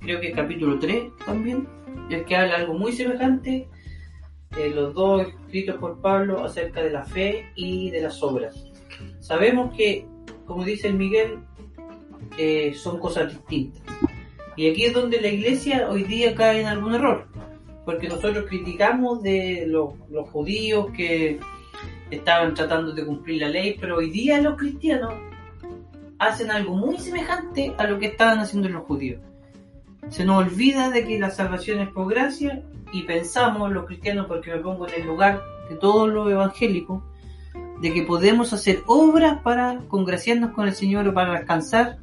creo 0.00 0.20
que 0.20 0.32
capítulo 0.32 0.78
3 0.78 1.04
también, 1.24 1.66
el 2.10 2.24
que 2.24 2.36
habla 2.36 2.56
algo 2.56 2.74
muy 2.74 2.92
semejante, 2.92 3.68
eh, 4.56 4.70
los 4.70 4.94
dos 4.94 5.26
escritos 5.26 5.76
por 5.76 6.00
Pablo 6.00 6.44
acerca 6.44 6.82
de 6.82 6.90
la 6.90 7.04
fe 7.04 7.50
y 7.56 7.90
de 7.90 8.02
las 8.02 8.22
obras. 8.22 8.64
Sabemos 9.18 9.74
que, 9.74 10.06
como 10.46 10.64
dice 10.64 10.88
el 10.88 10.94
Miguel, 10.94 11.38
eh, 12.38 12.72
son 12.74 12.98
cosas 13.00 13.32
distintas. 13.32 13.82
Y 14.56 14.70
aquí 14.70 14.86
es 14.86 14.94
donde 14.94 15.20
la 15.20 15.28
iglesia 15.28 15.88
hoy 15.90 16.04
día 16.04 16.34
cae 16.34 16.62
en 16.62 16.66
algún 16.66 16.94
error, 16.94 17.28
porque 17.84 18.08
nosotros 18.08 18.46
criticamos 18.48 19.22
de 19.22 19.66
los, 19.68 19.90
judíos 20.30 20.86
que 20.96 21.38
estaban 22.10 22.54
tratando 22.54 22.92
de 22.92 23.04
cumplir 23.04 23.42
la 23.42 23.48
ley, 23.48 23.76
pero 23.78 23.98
hoy 23.98 24.10
día 24.10 24.40
los 24.40 24.56
cristianos 24.56 25.12
hacen 26.18 26.50
algo 26.50 26.74
muy 26.74 26.96
semejante 26.98 27.74
a 27.76 27.86
lo 27.86 27.98
que 27.98 28.06
estaban 28.06 28.38
haciendo 28.38 28.70
los 28.70 28.84
judíos. 28.84 29.20
Se 30.08 30.24
nos 30.24 30.46
olvida 30.46 30.88
de 30.88 31.04
que 31.04 31.18
la 31.18 31.30
salvación 31.30 31.80
es 31.80 31.90
por 31.90 32.08
gracia 32.08 32.62
y 32.92 33.02
pensamos 33.02 33.70
los 33.70 33.84
cristianos, 33.84 34.26
porque 34.26 34.54
me 34.54 34.60
pongo 34.60 34.88
en 34.88 35.02
el 35.02 35.06
lugar 35.06 35.42
de 35.68 35.76
todos 35.76 36.08
los 36.08 36.30
evangélicos, 36.30 37.02
de 37.82 37.92
que 37.92 38.02
podemos 38.02 38.54
hacer 38.54 38.82
obras 38.86 39.42
para 39.42 39.80
congraciarnos 39.88 40.52
con 40.52 40.66
el 40.66 40.74
Señor 40.74 41.06
o 41.08 41.12
para 41.12 41.36
alcanzar 41.36 41.98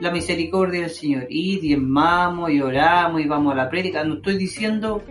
la 0.00 0.10
misericordia 0.10 0.82
del 0.82 0.90
Señor. 0.90 1.26
Y 1.28 1.58
diezmamos 1.60 2.50
y 2.50 2.60
oramos 2.60 3.20
y 3.20 3.26
vamos 3.26 3.52
a 3.52 3.56
la 3.56 3.68
prédica. 3.68 4.04
No 4.04 4.14
estoy 4.14 4.36
diciendo 4.36 5.02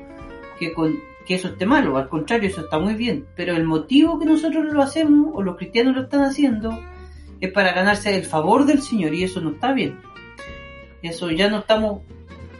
que, 0.59 0.73
con, 0.73 0.95
que 1.25 1.35
eso 1.35 1.49
esté 1.49 1.65
malo, 1.65 1.97
al 1.97 2.09
contrario, 2.09 2.49
eso 2.49 2.61
está 2.61 2.79
muy 2.79 2.93
bien. 2.95 3.25
Pero 3.35 3.55
el 3.55 3.63
motivo 3.65 4.19
que 4.19 4.25
nosotros 4.25 4.65
lo 4.65 4.81
hacemos, 4.81 5.31
o 5.33 5.41
los 5.41 5.57
cristianos 5.57 5.95
lo 5.95 6.03
están 6.03 6.21
haciendo, 6.21 6.77
es 7.39 7.51
para 7.51 7.73
ganarse 7.73 8.15
el 8.15 8.23
favor 8.23 8.65
del 8.65 8.81
Señor 8.81 9.13
y 9.13 9.23
eso 9.23 9.41
no 9.41 9.51
está 9.51 9.73
bien. 9.73 9.99
Eso 11.01 11.29
ya 11.31 11.49
no 11.49 11.59
estamos 11.59 12.01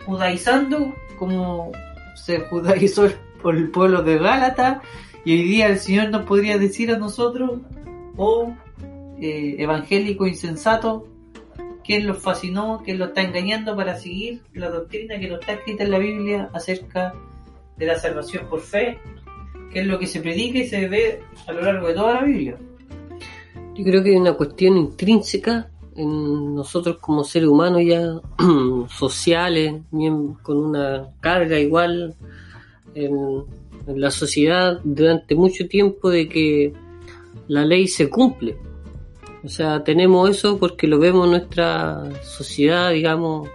judaizando 0.05 0.93
como 1.17 1.71
se 2.15 2.39
judaizó 2.41 3.09
por 3.41 3.55
el 3.55 3.69
pueblo 3.69 4.03
de 4.03 4.17
Gálata 4.17 4.81
y 5.25 5.33
hoy 5.33 5.43
día 5.43 5.67
el 5.67 5.79
Señor 5.79 6.09
nos 6.09 6.25
podría 6.25 6.57
decir 6.57 6.91
a 6.91 6.97
nosotros, 6.97 7.61
oh 8.17 8.53
eh, 9.19 9.55
evangélico 9.59 10.27
insensato, 10.27 11.07
quién 11.83 12.07
los 12.07 12.17
fascinó, 12.19 12.81
quién 12.83 12.97
los 12.97 13.09
está 13.09 13.21
engañando 13.21 13.75
para 13.75 13.97
seguir 13.97 14.41
la 14.53 14.69
doctrina 14.69 15.19
que 15.19 15.27
no 15.27 15.35
está 15.35 15.53
escrita 15.53 15.83
en 15.83 15.91
la 15.91 15.99
Biblia 15.99 16.49
acerca 16.53 17.13
de 17.77 17.85
la 17.85 17.97
salvación 17.97 18.47
por 18.49 18.61
fe, 18.61 18.99
que 19.71 19.81
es 19.81 19.87
lo 19.87 19.99
que 19.99 20.07
se 20.07 20.21
predica 20.21 20.59
y 20.59 20.67
se 20.67 20.87
ve 20.87 21.21
a 21.47 21.51
lo 21.51 21.61
largo 21.61 21.87
de 21.87 21.93
toda 21.93 22.13
la 22.15 22.23
Biblia. 22.23 22.57
Yo 23.75 23.83
creo 23.83 24.03
que 24.03 24.11
hay 24.11 24.17
una 24.17 24.33
cuestión 24.33 24.77
intrínseca 24.77 25.69
en 25.95 26.55
nosotros 26.55 26.97
como 26.99 27.23
seres 27.23 27.49
humanos 27.49 27.81
ya 27.85 28.19
sociales, 28.89 29.81
bien 29.91 30.33
con 30.35 30.57
una 30.57 31.09
carga 31.19 31.59
igual 31.59 32.15
en 32.95 33.45
la 33.87 34.11
sociedad 34.11 34.79
durante 34.83 35.35
mucho 35.35 35.67
tiempo 35.67 36.09
de 36.09 36.29
que 36.29 36.73
la 37.47 37.65
ley 37.65 37.87
se 37.87 38.09
cumple. 38.09 38.57
O 39.43 39.49
sea, 39.49 39.83
tenemos 39.83 40.29
eso 40.29 40.57
porque 40.57 40.87
lo 40.87 40.99
vemos 40.99 41.25
en 41.25 41.31
nuestra 41.31 42.03
sociedad, 42.23 42.91
digamos, 42.91 43.49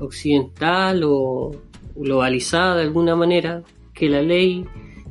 occidental 0.00 1.02
o, 1.04 1.52
globalizada 1.94 2.76
de 2.76 2.82
alguna 2.82 3.14
manera, 3.16 3.62
que 3.92 4.08
la 4.08 4.22
ley 4.22 4.64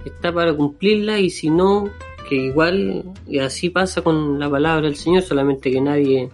está 0.06 0.34
para 0.34 0.54
cumplirla 0.54 1.20
y 1.20 1.30
si 1.30 1.50
no, 1.50 1.90
que 2.28 2.36
igual, 2.36 3.04
y 3.28 3.40
así 3.40 3.70
pasa 3.70 4.02
con 4.02 4.40
la 4.40 4.50
palabra 4.50 4.88
del 4.88 4.96
Señor, 4.96 5.24
solamente 5.24 5.70
que 5.70 5.82
nadie 5.82 6.30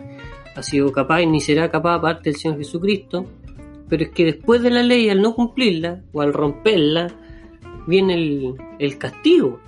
ha 0.55 0.63
sido 0.63 0.91
capaz 0.91 1.25
ni 1.25 1.41
será 1.41 1.69
capaz 1.69 1.95
aparte 1.95 2.29
del 2.29 2.39
Señor 2.39 2.57
Jesucristo, 2.57 3.25
pero 3.89 4.03
es 4.03 4.11
que 4.11 4.25
después 4.25 4.61
de 4.61 4.69
la 4.69 4.83
ley, 4.83 5.09
al 5.09 5.21
no 5.21 5.35
cumplirla 5.35 6.03
o 6.13 6.21
al 6.21 6.33
romperla, 6.33 7.07
viene 7.87 8.13
el, 8.13 8.55
el 8.79 8.97
castigo. 8.97 9.59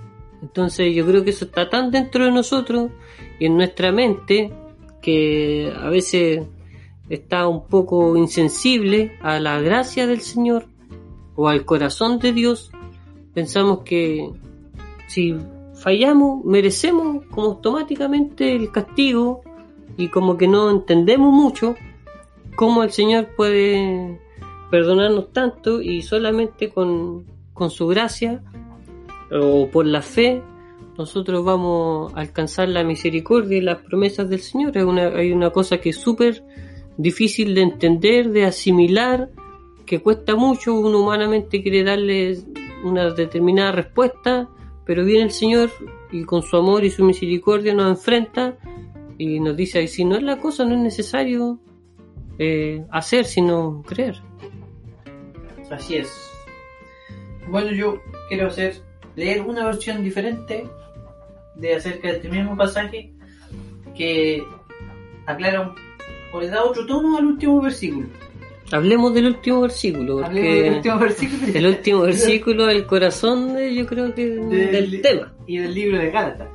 Entonces 0.42 0.94
yo 0.94 1.06
creo 1.06 1.24
que 1.24 1.30
eso 1.30 1.46
está 1.46 1.68
tan 1.70 1.90
dentro 1.90 2.24
de 2.24 2.30
nosotros 2.30 2.90
y 3.38 3.46
en 3.46 3.56
nuestra 3.56 3.92
mente 3.92 4.52
que 5.00 5.72
a 5.76 5.88
veces 5.88 6.46
está 7.08 7.46
un 7.46 7.66
poco 7.66 8.16
insensible 8.16 9.16
a 9.22 9.38
la 9.38 9.60
gracia 9.60 10.06
del 10.06 10.20
Señor 10.20 10.66
o 11.34 11.48
al 11.48 11.64
corazón 11.64 12.18
de 12.18 12.32
Dios. 12.32 12.70
Pensamos 13.34 13.80
que 13.84 14.30
si 15.08 15.36
fallamos 15.74 16.44
merecemos 16.44 17.24
como 17.26 17.48
automáticamente 17.48 18.56
el 18.56 18.72
castigo 18.72 19.42
y 19.96 20.08
como 20.08 20.36
que 20.36 20.48
no 20.48 20.70
entendemos 20.70 21.32
mucho 21.32 21.76
cómo 22.56 22.82
el 22.82 22.90
Señor 22.90 23.28
puede 23.36 24.20
perdonarnos 24.70 25.32
tanto 25.32 25.80
y 25.80 26.02
solamente 26.02 26.70
con, 26.70 27.24
con 27.52 27.70
su 27.70 27.86
gracia 27.86 28.42
o 29.30 29.68
por 29.70 29.86
la 29.86 30.02
fe 30.02 30.42
nosotros 30.98 31.44
vamos 31.44 32.12
a 32.14 32.20
alcanzar 32.20 32.68
la 32.68 32.82
misericordia 32.82 33.58
y 33.58 33.60
las 33.60 33.78
promesas 33.78 34.28
del 34.28 34.40
Señor. 34.40 34.76
una, 34.78 35.08
hay 35.08 35.32
una 35.32 35.50
cosa 35.50 35.78
que 35.78 35.90
es 35.90 35.96
súper 35.96 36.42
difícil 36.96 37.54
de 37.54 37.62
entender, 37.62 38.30
de 38.30 38.44
asimilar, 38.44 39.30
que 39.84 40.00
cuesta 40.00 40.34
mucho, 40.36 40.74
uno 40.74 41.00
humanamente 41.00 41.62
quiere 41.62 41.84
darle 41.84 42.38
una 42.82 43.12
determinada 43.12 43.72
respuesta, 43.72 44.48
pero 44.84 45.04
viene 45.04 45.24
el 45.24 45.30
Señor 45.30 45.70
y 46.10 46.24
con 46.24 46.42
su 46.42 46.56
amor 46.56 46.84
y 46.84 46.90
su 46.90 47.04
misericordia 47.04 47.74
nos 47.74 47.90
enfrenta 47.90 48.56
y 49.18 49.40
nos 49.40 49.56
dice, 49.56 49.86
si 49.88 50.04
no 50.04 50.16
es 50.16 50.22
la 50.22 50.38
cosa, 50.38 50.64
no 50.64 50.74
es 50.74 50.80
necesario 50.80 51.58
eh, 52.38 52.84
hacer, 52.90 53.26
sino 53.26 53.82
creer. 53.86 54.16
Así 55.70 55.96
es. 55.96 56.30
Bueno, 57.48 57.70
yo 57.72 58.00
quiero 58.28 58.48
hacer 58.48 58.82
leer 59.16 59.40
una 59.40 59.64
versión 59.64 60.04
diferente 60.04 60.68
de 61.54 61.74
acerca 61.74 62.08
de 62.08 62.16
este 62.16 62.28
mismo 62.28 62.56
pasaje 62.56 63.12
que 63.96 64.44
aclara 65.24 65.62
un, 65.62 65.74
o 66.32 66.40
le 66.40 66.48
da 66.48 66.62
otro 66.62 66.86
tono 66.86 67.16
al 67.16 67.24
último 67.24 67.60
versículo. 67.60 68.08
Hablemos 68.72 69.14
del 69.14 69.26
último 69.26 69.62
versículo. 69.62 70.20
Porque 70.20 70.62
del 70.62 70.74
último 70.74 70.98
versículo. 70.98 71.52
El 71.54 71.66
último 71.66 72.00
versículo, 72.02 72.68
el 72.68 72.86
corazón 72.86 73.54
de, 73.54 73.74
yo 73.74 73.86
creo 73.86 74.14
que 74.14 74.26
del, 74.26 75.00
tema. 75.00 75.32
Y 75.46 75.58
del 75.58 75.74
libro 75.74 75.98
de 75.98 76.10
Gálatas. 76.10 76.48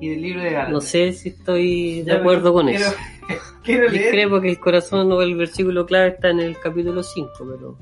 Y 0.00 0.08
del 0.08 0.22
libro 0.22 0.42
de 0.42 0.50
Gálatas. 0.50 0.72
No 0.72 0.80
sé 0.80 1.12
si 1.12 1.28
estoy 1.30 2.02
de 2.02 2.12
acuerdo 2.12 2.52
con 2.52 2.68
eso. 2.68 2.92
Quiero 3.62 3.88
leer. 3.88 4.10
Creo 4.10 4.40
que 4.40 4.48
el 4.48 4.58
corazón 4.58 5.12
o 5.12 5.20
el 5.22 5.36
versículo 5.36 5.86
clave 5.86 6.08
está 6.08 6.30
en 6.30 6.40
el 6.40 6.58
capítulo 6.58 7.02
5, 7.02 7.30
pero 7.38 7.78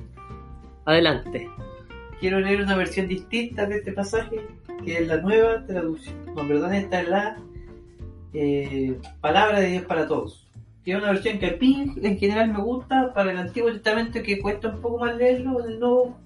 adelante. 0.85 1.49
Quiero 2.23 2.38
leer 2.38 2.62
una 2.62 2.76
versión 2.76 3.09
distinta 3.09 3.67
de 3.67 3.79
este 3.79 3.91
pasaje, 3.91 4.41
que 4.85 4.99
es 4.99 5.09
la 5.09 5.17
nueva 5.17 5.67
traducción. 5.67 6.14
No, 6.37 6.47
perdón, 6.47 6.73
esta 6.73 7.00
es 7.00 7.09
la 7.09 7.37
eh, 8.33 8.97
palabra 9.21 9.59
de 9.59 9.71
Dios 9.71 9.85
para 9.87 10.07
todos 10.07 10.49
que 10.85 10.93
es 10.93 10.99
una 10.99 11.12
versión 11.12 11.38
que 11.38 11.47
a 11.47 11.57
mí 11.61 11.93
en 12.02 12.19
general 12.19 12.52
me 12.52 12.61
gusta, 12.61 13.12
para 13.14 13.31
el 13.31 13.38
Antiguo 13.38 13.71
Testamento 13.71 14.23
que 14.23 14.41
cuesta 14.41 14.69
un 14.69 14.81
poco 14.81 14.99
más 14.99 15.17
leerlo, 15.17 15.64
el 15.64 15.79
Nuevo 15.79 16.17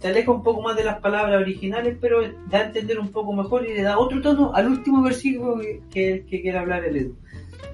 se 0.00 0.08
aleja 0.08 0.32
un 0.32 0.42
poco 0.42 0.62
más 0.62 0.76
de 0.76 0.84
las 0.84 1.00
palabras 1.00 1.40
originales, 1.40 1.96
pero 2.00 2.22
da 2.50 2.58
a 2.58 2.64
entender 2.64 2.98
un 2.98 3.08
poco 3.08 3.32
mejor 3.32 3.64
y 3.64 3.72
le 3.72 3.82
da 3.82 3.98
otro 3.98 4.20
tono 4.20 4.52
al 4.54 4.68
último 4.68 5.00
versículo 5.02 5.58
que, 5.90 6.24
que, 6.28 6.42
quiere 6.42 6.58
hablar 6.58 6.84
el 6.84 6.96
Edu. 6.96 7.16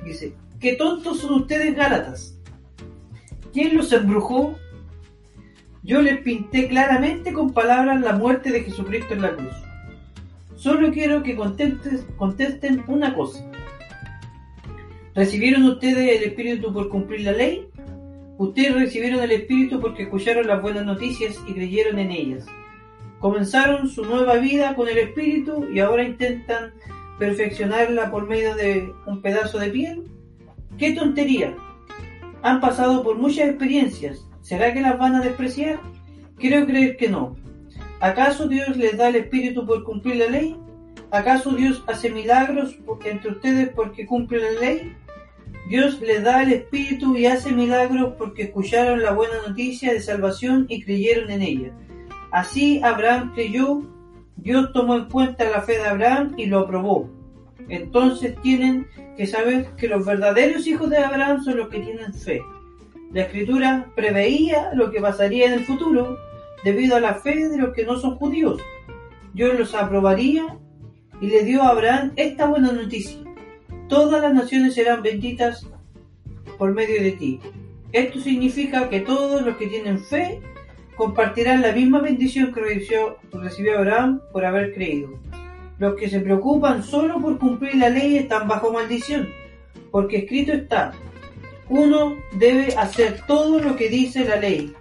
Dice, 0.04 0.34
qué 0.60 0.74
tontos 0.74 1.20
son 1.20 1.40
ustedes 1.40 1.74
Gálatas. 1.74 2.38
¿Quién 3.52 3.76
los 3.76 3.92
embrujó? 3.92 4.54
Yo 5.82 6.02
les 6.02 6.18
pinté 6.18 6.68
claramente 6.68 7.32
con 7.32 7.52
palabras 7.52 8.00
la 8.02 8.12
muerte 8.12 8.50
de 8.50 8.64
Jesucristo 8.64 9.14
en 9.14 9.22
la 9.22 9.34
cruz. 9.34 9.54
Solo 10.54 10.92
quiero 10.92 11.22
que 11.22 11.36
contesten 12.16 12.84
una 12.86 13.14
cosa. 13.14 13.50
¿Recibieron 15.14 15.64
ustedes 15.64 16.18
el 16.18 16.28
Espíritu 16.28 16.72
por 16.72 16.90
cumplir 16.90 17.22
la 17.22 17.32
ley? 17.32 17.66
Ustedes 18.36 18.74
recibieron 18.74 19.22
el 19.22 19.32
Espíritu 19.32 19.80
porque 19.80 20.02
escucharon 20.02 20.46
las 20.46 20.60
buenas 20.60 20.84
noticias 20.84 21.38
y 21.48 21.54
creyeron 21.54 21.98
en 21.98 22.10
ellas. 22.10 22.46
Comenzaron 23.18 23.88
su 23.88 24.04
nueva 24.04 24.36
vida 24.36 24.74
con 24.74 24.88
el 24.88 24.98
Espíritu 24.98 25.66
y 25.72 25.80
ahora 25.80 26.04
intentan 26.04 26.72
perfeccionarla 27.18 28.10
por 28.10 28.26
medio 28.26 28.54
de 28.54 28.92
un 29.06 29.20
pedazo 29.22 29.58
de 29.58 29.70
piel. 29.70 30.04
¡Qué 30.78 30.92
tontería! 30.92 31.54
Han 32.42 32.60
pasado 32.60 33.02
por 33.02 33.16
muchas 33.18 33.48
experiencias. 33.48 34.26
¿Será 34.50 34.74
que 34.74 34.80
las 34.80 34.98
van 34.98 35.14
a 35.14 35.20
despreciar? 35.20 35.78
Quiero 36.36 36.66
creer 36.66 36.96
que 36.96 37.08
no. 37.08 37.36
¿Acaso 38.00 38.48
Dios 38.48 38.76
les 38.76 38.96
da 38.96 39.08
el 39.08 39.14
Espíritu 39.14 39.64
por 39.64 39.84
cumplir 39.84 40.16
la 40.16 40.26
ley? 40.26 40.56
¿Acaso 41.12 41.52
Dios 41.52 41.84
hace 41.86 42.10
milagros 42.10 42.76
entre 43.04 43.30
ustedes 43.30 43.68
porque 43.68 44.06
cumple 44.06 44.40
la 44.40 44.60
ley? 44.60 44.96
Dios 45.68 46.00
les 46.00 46.24
da 46.24 46.42
el 46.42 46.52
Espíritu 46.52 47.14
y 47.14 47.26
hace 47.26 47.52
milagros 47.52 48.14
porque 48.18 48.42
escucharon 48.42 49.00
la 49.02 49.12
buena 49.12 49.34
noticia 49.46 49.92
de 49.92 50.00
salvación 50.00 50.66
y 50.68 50.82
creyeron 50.82 51.30
en 51.30 51.42
ella. 51.42 51.72
Así 52.32 52.80
Abraham 52.82 53.30
creyó, 53.32 53.82
Dios 54.34 54.72
tomó 54.72 54.96
en 54.96 55.04
cuenta 55.04 55.48
la 55.48 55.62
fe 55.62 55.74
de 55.74 55.86
Abraham 55.86 56.34
y 56.36 56.46
lo 56.46 56.58
aprobó. 56.58 57.08
Entonces 57.68 58.34
tienen 58.42 58.88
que 59.16 59.28
saber 59.28 59.76
que 59.76 59.86
los 59.86 60.04
verdaderos 60.04 60.66
hijos 60.66 60.90
de 60.90 60.98
Abraham 60.98 61.40
son 61.44 61.58
los 61.58 61.68
que 61.68 61.78
tienen 61.78 62.12
fe. 62.12 62.42
La 63.12 63.22
escritura 63.22 63.90
preveía 63.96 64.70
lo 64.72 64.92
que 64.92 65.00
pasaría 65.00 65.46
en 65.46 65.54
el 65.54 65.64
futuro 65.64 66.16
debido 66.62 66.94
a 66.94 67.00
la 67.00 67.14
fe 67.14 67.48
de 67.48 67.58
los 67.58 67.74
que 67.74 67.84
no 67.84 67.98
son 67.98 68.14
judíos. 68.16 68.60
Dios 69.34 69.58
los 69.58 69.74
aprobaría 69.74 70.58
y 71.20 71.26
le 71.26 71.42
dio 71.42 71.62
a 71.62 71.70
Abraham 71.70 72.12
esta 72.14 72.46
buena 72.46 72.70
noticia. 72.70 73.18
Todas 73.88 74.22
las 74.22 74.32
naciones 74.32 74.74
serán 74.74 75.02
benditas 75.02 75.66
por 76.56 76.72
medio 76.72 77.02
de 77.02 77.12
ti. 77.12 77.40
Esto 77.90 78.20
significa 78.20 78.88
que 78.88 79.00
todos 79.00 79.42
los 79.42 79.56
que 79.56 79.66
tienen 79.66 79.98
fe 79.98 80.40
compartirán 80.94 81.62
la 81.62 81.72
misma 81.72 82.00
bendición 82.00 82.52
que 82.52 82.60
recibió, 82.60 83.16
recibió 83.32 83.78
Abraham 83.78 84.20
por 84.32 84.44
haber 84.44 84.72
creído. 84.72 85.18
Los 85.78 85.96
que 85.96 86.08
se 86.08 86.20
preocupan 86.20 86.84
solo 86.84 87.20
por 87.20 87.38
cumplir 87.38 87.74
la 87.74 87.88
ley 87.88 88.18
están 88.18 88.46
bajo 88.46 88.72
maldición, 88.72 89.28
porque 89.90 90.18
escrito 90.18 90.52
está, 90.52 90.92
uno 91.70 92.16
debe 92.32 92.74
hacer 92.76 93.22
todo 93.26 93.60
lo 93.60 93.76
que 93.76 93.88
dice 93.88 94.24
la 94.24 94.36
ley, 94.36 94.74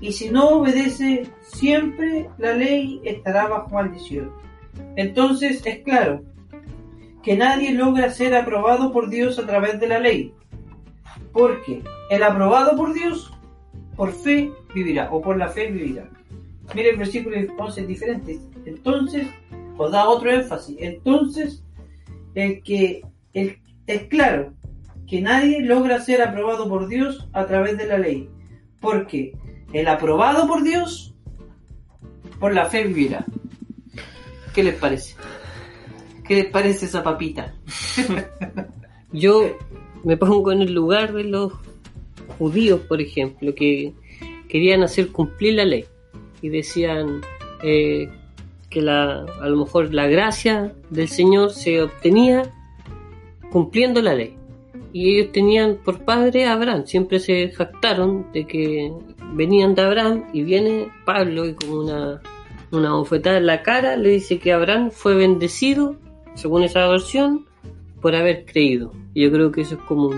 y 0.00 0.12
si 0.12 0.30
no 0.30 0.50
obedece 0.50 1.26
siempre 1.40 2.28
la 2.38 2.54
ley 2.54 3.00
estará 3.02 3.48
bajo 3.48 3.70
maldición. 3.70 4.30
Entonces 4.96 5.62
es 5.64 5.82
claro 5.82 6.22
que 7.22 7.36
nadie 7.36 7.72
logra 7.72 8.10
ser 8.10 8.34
aprobado 8.34 8.92
por 8.92 9.08
Dios 9.08 9.38
a 9.38 9.46
través 9.46 9.80
de 9.80 9.88
la 9.88 9.98
ley, 9.98 10.34
porque 11.32 11.82
el 12.10 12.22
aprobado 12.22 12.76
por 12.76 12.92
Dios, 12.92 13.32
por 13.96 14.12
fe 14.12 14.52
vivirá, 14.74 15.10
o 15.10 15.22
por 15.22 15.38
la 15.38 15.48
fe 15.48 15.70
vivirá. 15.70 16.08
Mire 16.74 16.90
el 16.90 16.96
versículo 16.96 17.36
11 17.58 17.80
es 17.80 17.88
diferente. 17.88 18.38
Entonces, 18.66 19.26
os 19.76 19.92
da 19.92 20.08
otro 20.08 20.30
énfasis. 20.30 20.76
Entonces, 20.78 21.62
el 22.34 22.62
que 22.62 23.02
es 23.32 24.02
claro 24.08 24.52
que 25.06 25.20
nadie 25.20 25.60
logra 25.62 26.00
ser 26.00 26.22
aprobado 26.22 26.68
por 26.68 26.88
Dios 26.88 27.28
a 27.32 27.46
través 27.46 27.76
de 27.76 27.86
la 27.86 27.98
ley, 27.98 28.28
porque 28.80 29.36
el 29.72 29.88
aprobado 29.88 30.46
por 30.46 30.62
Dios, 30.62 31.14
por 32.38 32.54
la 32.54 32.66
fe 32.66 32.84
vivirá. 32.84 33.24
¿Qué 34.54 34.62
les 34.62 34.74
parece? 34.74 35.16
¿Qué 36.26 36.36
les 36.36 36.46
parece 36.46 36.86
esa 36.86 37.02
papita? 37.02 37.54
Yo 39.12 39.56
me 40.04 40.16
pongo 40.16 40.52
en 40.52 40.62
el 40.62 40.72
lugar 40.72 41.12
de 41.12 41.24
los 41.24 41.52
judíos, 42.38 42.80
por 42.80 43.00
ejemplo, 43.00 43.54
que 43.54 43.92
querían 44.48 44.82
hacer 44.82 45.08
cumplir 45.08 45.54
la 45.54 45.64
ley 45.64 45.84
y 46.40 46.48
decían 46.48 47.20
eh, 47.62 48.08
que 48.70 48.82
la, 48.82 49.24
a 49.40 49.48
lo 49.48 49.56
mejor 49.56 49.92
la 49.92 50.06
gracia 50.06 50.74
del 50.90 51.08
Señor 51.08 51.50
se 51.52 51.82
obtenía 51.82 52.52
cumpliendo 53.50 54.02
la 54.02 54.14
ley. 54.14 54.36
Y 54.94 55.14
ellos 55.18 55.32
tenían 55.32 55.78
por 55.84 56.04
padre 56.04 56.46
a 56.46 56.52
Abraham, 56.54 56.84
siempre 56.86 57.18
se 57.18 57.50
jactaron 57.50 58.26
de 58.32 58.46
que 58.46 58.90
venían 59.34 59.74
de 59.74 59.82
Abraham 59.82 60.24
y 60.32 60.42
viene 60.44 60.88
Pablo 61.04 61.44
y 61.46 61.54
como 61.54 61.80
una 61.80 62.22
una 62.70 62.92
bofetada 62.94 63.36
en 63.38 63.46
la 63.46 63.62
cara, 63.62 63.96
le 63.96 64.08
dice 64.10 64.38
que 64.38 64.52
Abraham 64.52 64.90
fue 64.90 65.14
bendecido, 65.14 65.96
según 66.34 66.62
esa 66.64 66.88
versión, 66.88 67.44
por 68.00 68.14
haber 68.16 68.44
creído. 68.46 68.92
Yo 69.14 69.30
creo 69.30 69.52
que 69.52 69.60
eso 69.60 69.74
es 69.76 69.80
como 69.82 70.10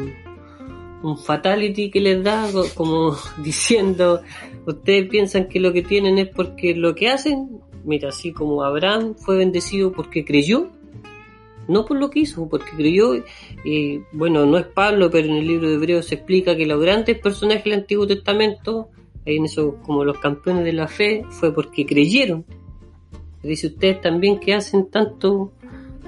un 1.02 1.18
fatality 1.18 1.90
que 1.90 2.00
les 2.00 2.22
da, 2.24 2.48
co- 2.52 2.64
como 2.74 3.14
diciendo, 3.42 4.22
ustedes 4.66 5.08
piensan 5.08 5.48
que 5.48 5.60
lo 5.60 5.72
que 5.72 5.82
tienen 5.82 6.16
es 6.18 6.28
porque 6.28 6.74
lo 6.74 6.94
que 6.94 7.08
hacen, 7.08 7.60
mira, 7.84 8.08
así 8.08 8.32
como 8.32 8.62
Abraham 8.62 9.14
fue 9.16 9.36
bendecido 9.36 9.92
porque 9.92 10.24
creyó, 10.24 10.68
no 11.68 11.84
por 11.84 11.98
lo 11.98 12.10
que 12.10 12.20
hizo, 12.20 12.48
porque 12.48 12.70
creyó, 12.76 13.14
y 13.64 14.00
bueno, 14.12 14.46
no 14.46 14.58
es 14.58 14.66
Pablo, 14.66 15.10
pero 15.10 15.26
en 15.26 15.36
el 15.36 15.46
libro 15.46 15.68
de 15.68 15.74
Hebreos 15.74 16.06
se 16.06 16.16
explica 16.16 16.56
que 16.56 16.66
los 16.66 16.80
grandes 16.80 17.18
personajes 17.18 17.64
del 17.64 17.80
Antiguo 17.80 18.06
Testamento, 18.06 18.90
en 19.24 19.44
eso 19.44 19.76
como 19.82 20.04
los 20.04 20.18
campeones 20.18 20.64
de 20.64 20.72
la 20.72 20.88
fe, 20.88 21.24
fue 21.30 21.52
porque 21.52 21.84
creyeron. 21.84 22.44
Dice 23.42 23.68
ustedes 23.68 24.00
también 24.00 24.40
que 24.40 24.54
hacen 24.54 24.90
tanto 24.90 25.52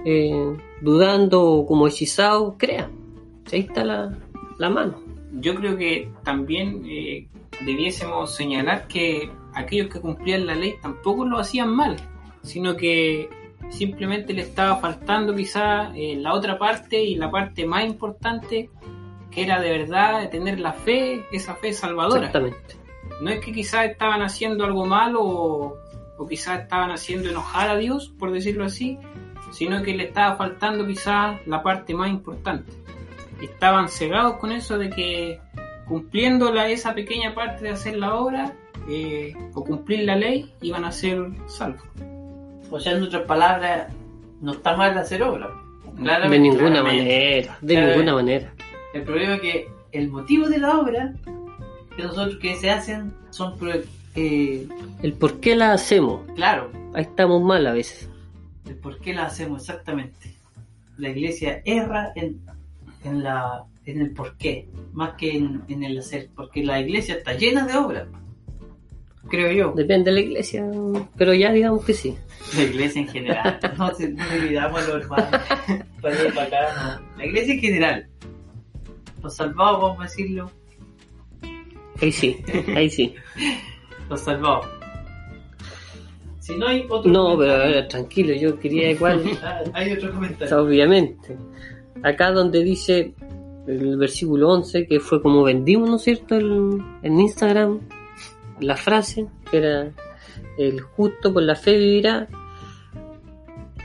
eh, 0.04 0.56
dudando 0.80 1.44
o 1.44 1.66
como 1.66 1.86
hechizados, 1.86 2.54
crean. 2.56 2.90
Ahí 3.52 3.60
está 3.60 3.84
la, 3.84 4.18
la 4.58 4.70
mano. 4.70 5.00
Yo 5.32 5.54
creo 5.54 5.76
que 5.76 6.10
también 6.24 6.82
eh, 6.86 7.28
debiésemos 7.64 8.34
señalar 8.34 8.88
que 8.88 9.30
aquellos 9.54 9.88
que 9.88 10.00
cumplían 10.00 10.46
la 10.46 10.54
ley 10.54 10.74
tampoco 10.80 11.24
lo 11.24 11.38
hacían 11.38 11.74
mal, 11.74 11.96
sino 12.42 12.76
que 12.76 13.28
simplemente 13.70 14.32
le 14.32 14.42
estaba 14.42 14.76
faltando 14.76 15.34
quizá 15.34 15.92
eh, 15.94 16.16
la 16.16 16.34
otra 16.34 16.58
parte 16.58 17.02
y 17.02 17.16
la 17.16 17.30
parte 17.30 17.66
más 17.66 17.84
importante 17.84 18.70
que 19.30 19.42
era 19.42 19.60
de 19.60 19.70
verdad 19.70 20.30
tener 20.30 20.58
la 20.58 20.72
fe, 20.72 21.24
esa 21.32 21.54
fe 21.54 21.72
salvadora. 21.72 22.26
Exactamente. 22.26 22.76
No 23.20 23.30
es 23.30 23.40
que 23.40 23.52
quizás 23.52 23.86
estaban 23.86 24.22
haciendo 24.22 24.64
algo 24.64 24.86
malo 24.86 25.22
o, 25.22 25.76
o 26.16 26.26
quizás 26.26 26.60
estaban 26.60 26.90
haciendo 26.90 27.28
enojar 27.28 27.68
a 27.68 27.76
Dios, 27.76 28.12
por 28.18 28.32
decirlo 28.32 28.64
así, 28.64 28.98
sino 29.52 29.82
que 29.82 29.96
le 29.96 30.04
estaba 30.04 30.36
faltando 30.36 30.86
quizás 30.86 31.38
la 31.46 31.62
parte 31.62 31.94
más 31.94 32.10
importante. 32.10 32.72
Estaban 33.40 33.88
cegados 33.88 34.36
con 34.36 34.52
eso 34.52 34.78
de 34.78 34.90
que 34.90 35.40
cumpliendo 35.86 36.52
la, 36.52 36.68
esa 36.68 36.94
pequeña 36.94 37.34
parte 37.34 37.64
de 37.64 37.70
hacer 37.70 37.96
la 37.96 38.14
obra 38.14 38.54
eh, 38.88 39.34
o 39.54 39.64
cumplir 39.64 40.04
la 40.04 40.16
ley 40.16 40.52
iban 40.60 40.84
a 40.84 40.92
ser 40.92 41.30
salvos. 41.46 41.82
O 42.70 42.78
sea, 42.80 42.92
en 42.92 43.02
otras 43.02 43.22
palabras, 43.22 43.92
no 44.40 44.52
está 44.52 44.76
mal 44.76 44.96
hacer 44.98 45.22
obra. 45.22 45.48
De 45.96 46.38
ninguna 46.38 46.80
claramente. 46.82 47.02
manera, 47.02 47.58
de 47.60 47.74
Claramente. 47.74 47.86
ninguna 47.96 48.14
manera. 48.14 48.52
El 48.94 49.02
problema 49.02 49.34
es 49.34 49.40
que 49.40 49.68
el 49.92 50.08
motivo 50.08 50.48
de 50.48 50.58
la 50.58 50.78
obra 50.78 51.14
que 51.96 52.02
nosotros 52.04 52.36
que 52.40 52.54
se 52.56 52.70
hacen 52.70 53.12
son, 53.30 53.58
pro- 53.58 53.72
eh, 54.14 54.68
El 55.02 55.12
por 55.14 55.40
qué 55.40 55.56
la 55.56 55.72
hacemos, 55.72 56.20
claro, 56.36 56.70
ahí 56.94 57.02
estamos 57.02 57.42
mal 57.42 57.66
a 57.66 57.72
veces. 57.72 58.08
el 58.66 58.76
por 58.76 58.98
qué 59.00 59.12
la 59.14 59.24
hacemos 59.26 59.62
exactamente. 59.62 60.34
La 60.98 61.08
iglesia 61.10 61.62
erra 61.64 62.12
en, 62.14 62.40
en, 63.04 63.22
la, 63.24 63.64
en 63.86 64.00
el 64.00 64.12
por 64.12 64.36
qué, 64.36 64.68
más 64.92 65.14
que 65.14 65.36
en, 65.36 65.62
en 65.68 65.82
el 65.84 65.98
hacer, 65.98 66.28
porque 66.36 66.62
la 66.64 66.80
iglesia 66.80 67.16
está 67.16 67.32
llena 67.34 67.66
de 67.66 67.76
obras, 67.76 68.06
creo 69.28 69.52
yo. 69.52 69.72
Depende 69.76 70.10
de 70.10 70.14
la 70.14 70.20
iglesia, 70.20 70.64
pero 71.16 71.34
ya 71.34 71.52
digamos 71.52 71.84
que 71.84 71.94
sí. 71.94 72.16
La 72.56 72.62
iglesia 72.62 73.02
en 73.02 73.08
general, 73.08 73.58
no, 73.78 73.94
se- 73.94 74.08
no 74.10 74.24
olvidamos 74.32 74.86
los 74.88 75.02
hermanos. 75.02 75.40
La 77.16 77.26
iglesia 77.26 77.54
en 77.54 77.60
general, 77.60 78.06
los 79.22 79.34
salvados, 79.34 79.80
vamos 79.82 80.00
a 80.00 80.02
decirlo, 80.04 80.50
Ahí 82.00 82.12
sí, 82.12 82.36
ahí 82.76 82.88
sí. 82.88 83.14
los 84.08 84.20
salvados. 84.20 84.66
Si 86.38 86.56
no 86.56 86.66
hay 86.68 86.86
otro 86.88 87.10
No, 87.10 87.36
pero 87.36 87.52
ahora, 87.52 87.88
tranquilo, 87.88 88.32
yo 88.34 88.58
quería 88.58 88.90
igual, 88.92 89.22
Ah, 89.42 89.62
hay 89.74 89.92
otro 89.92 90.12
comentario. 90.12 90.62
obviamente. 90.62 91.36
Acá 92.04 92.30
donde 92.30 92.62
dice 92.62 93.12
el 93.66 93.96
versículo 93.98 94.48
11, 94.50 94.86
que 94.86 95.00
fue 95.00 95.20
como 95.20 95.42
vendimos, 95.42 95.90
¿no 95.90 95.96
es 95.96 96.02
cierto?, 96.02 96.36
el- 96.36 96.80
en 97.02 97.20
Instagram, 97.20 97.80
la 98.60 98.76
frase, 98.76 99.26
que 99.50 99.56
era 99.58 99.92
el 100.56 100.80
justo 100.80 101.32
por 101.32 101.42
la 101.42 101.54
fe 101.54 101.76
vivirá, 101.76 102.28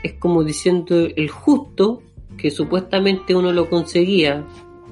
es 0.02 0.14
como 0.14 0.44
diciendo 0.44 0.96
el 0.96 1.30
justo, 1.30 2.02
que 2.36 2.50
supuestamente 2.50 3.34
uno 3.34 3.52
lo 3.52 3.70
conseguía, 3.70 4.44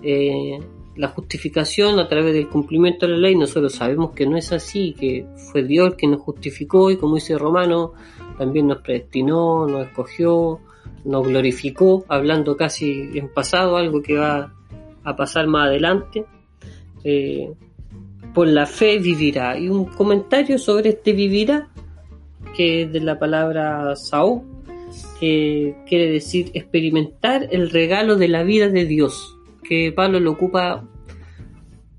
eh, 0.03 0.59
la 0.97 1.09
justificación 1.09 1.99
a 1.99 2.09
través 2.09 2.35
del 2.35 2.49
cumplimiento 2.49 3.07
de 3.07 3.13
la 3.13 3.19
ley, 3.19 3.35
nosotros 3.35 3.75
sabemos 3.75 4.13
que 4.13 4.27
no 4.27 4.37
es 4.37 4.53
así, 4.53 4.95
que 4.99 5.27
fue 5.37 5.63
Dios 5.63 5.89
el 5.89 5.97
que 5.97 6.07
nos 6.07 6.21
justificó 6.21 6.91
y 6.91 6.97
como 6.97 7.15
dice 7.15 7.39
Romano, 7.39 7.93
también 8.37 8.67
nos 8.67 8.79
predestinó, 8.79 9.67
nos 9.67 9.87
escogió, 9.87 10.61
nos 11.05 11.27
glorificó, 11.27 12.05
hablando 12.09 12.57
casi 12.57 13.11
en 13.15 13.29
pasado, 13.29 13.77
algo 13.77 14.03
que 14.03 14.19
va 14.19 14.53
a 15.05 15.17
pasar 15.17 15.47
más 15.47 15.69
adelante. 15.69 16.25
Eh, 17.05 17.53
por 18.35 18.49
la 18.49 18.67
fe 18.67 18.99
vivirá. 18.99 19.59
Y 19.59 19.69
un 19.69 19.85
comentario 19.85 20.59
sobre 20.59 20.91
este 20.91 21.13
vivirá, 21.13 21.69
que 22.57 22.83
es 22.83 22.93
de 22.93 23.01
la 23.01 23.19
palabra 23.19 23.95
Saúl, 23.97 24.43
que 25.19 25.75
quiere 25.87 26.11
decir 26.11 26.51
experimentar 26.55 27.49
el 27.51 27.71
regalo 27.71 28.17
de 28.17 28.29
la 28.29 28.43
vida 28.43 28.69
de 28.69 28.85
Dios, 28.85 29.37
que 29.63 29.93
Pablo 29.93 30.21
lo 30.21 30.33
ocupa 30.33 30.85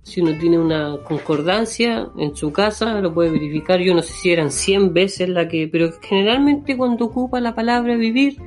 si 0.04 0.20
uno 0.20 0.38
tiene 0.38 0.60
una 0.60 0.98
concordancia 1.04 2.10
en 2.18 2.36
su 2.36 2.52
casa, 2.52 3.00
lo 3.00 3.14
puede 3.14 3.32
verificar, 3.32 3.80
yo 3.80 3.96
no 3.96 4.02
sé 4.02 4.14
si 4.14 4.32
eran 4.32 4.52
100 4.52 4.94
veces 4.94 5.30
la 5.30 5.48
que, 5.48 5.70
pero 5.70 5.92
generalmente 6.02 6.76
cuando 6.76 7.06
ocupa 7.06 7.40
la 7.40 7.56
palabra 7.56 7.96
vivir, 7.96 8.38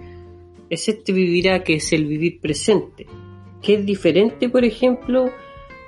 es 0.68 0.88
este 0.88 1.12
vivirá 1.12 1.64
que 1.64 1.76
es 1.76 1.92
el 1.94 2.04
vivir 2.04 2.40
presente, 2.40 3.06
que 3.62 3.74
es 3.74 3.86
diferente, 3.86 4.50
por 4.50 4.64
ejemplo, 4.64 5.30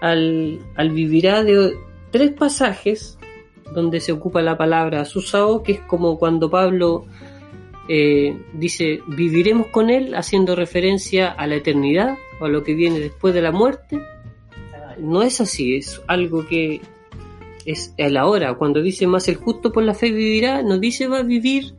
al, 0.01 0.59
al 0.75 0.91
vivirá 0.91 1.45
de 1.45 1.77
tres 2.11 2.33
pasajes 2.33 3.19
donde 3.75 4.01
se 4.01 4.13
ocupa 4.13 4.43
la 4.43 4.57
palabra 4.57 5.05
susao, 5.05 5.63
que 5.63 5.73
es 5.73 5.81
como 5.81 6.19
cuando 6.19 6.51
Pablo 6.51 7.07
eh, 7.89 8.37
dice 8.55 9.01
viviremos 9.07 9.69
con 9.69 9.91
él, 9.91 10.15
haciendo 10.15 10.57
referencia 10.57 11.29
a 11.29 11.47
la 11.47 11.57
eternidad 11.57 12.17
o 12.41 12.47
a 12.47 12.49
lo 12.49 12.63
que 12.63 12.75
viene 12.75 13.01
después 13.01 13.35
de 13.35 13.43
la 13.43 13.53
muerte. 13.53 14.01
No 14.99 15.23
es 15.23 15.41
así, 15.41 15.77
es 15.77 16.03
algo 16.07 16.47
que 16.47 16.81
es 17.65 17.95
el 17.97 18.17
ahora. 18.17 18.55
Cuando 18.55 18.83
dice 18.83 19.07
más 19.07 19.29
el 19.29 19.37
justo 19.37 19.73
por 19.73 19.85
la 19.85 19.95
fe 19.95 20.11
vivirá, 20.11 20.63
no 20.63 20.79
dice 20.79 21.07
va 21.07 21.19
a 21.19 21.23
vivir 21.23 21.75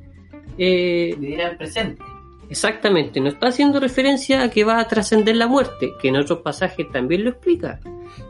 eh, 0.58 1.16
Vivirá 1.18 1.52
el 1.52 1.58
presente. 1.58 2.04
Exactamente, 2.50 3.22
no 3.22 3.30
está 3.30 3.48
haciendo 3.48 3.80
referencia 3.80 4.44
a 4.44 4.50
que 4.50 4.64
va 4.64 4.80
a 4.80 4.88
trascender 4.88 5.36
la 5.36 5.48
muerte, 5.48 5.92
que 6.02 6.10
en 6.10 6.18
otros 6.18 6.40
pasajes 6.40 6.92
también 6.92 7.24
lo 7.24 7.30
explica. 7.30 7.80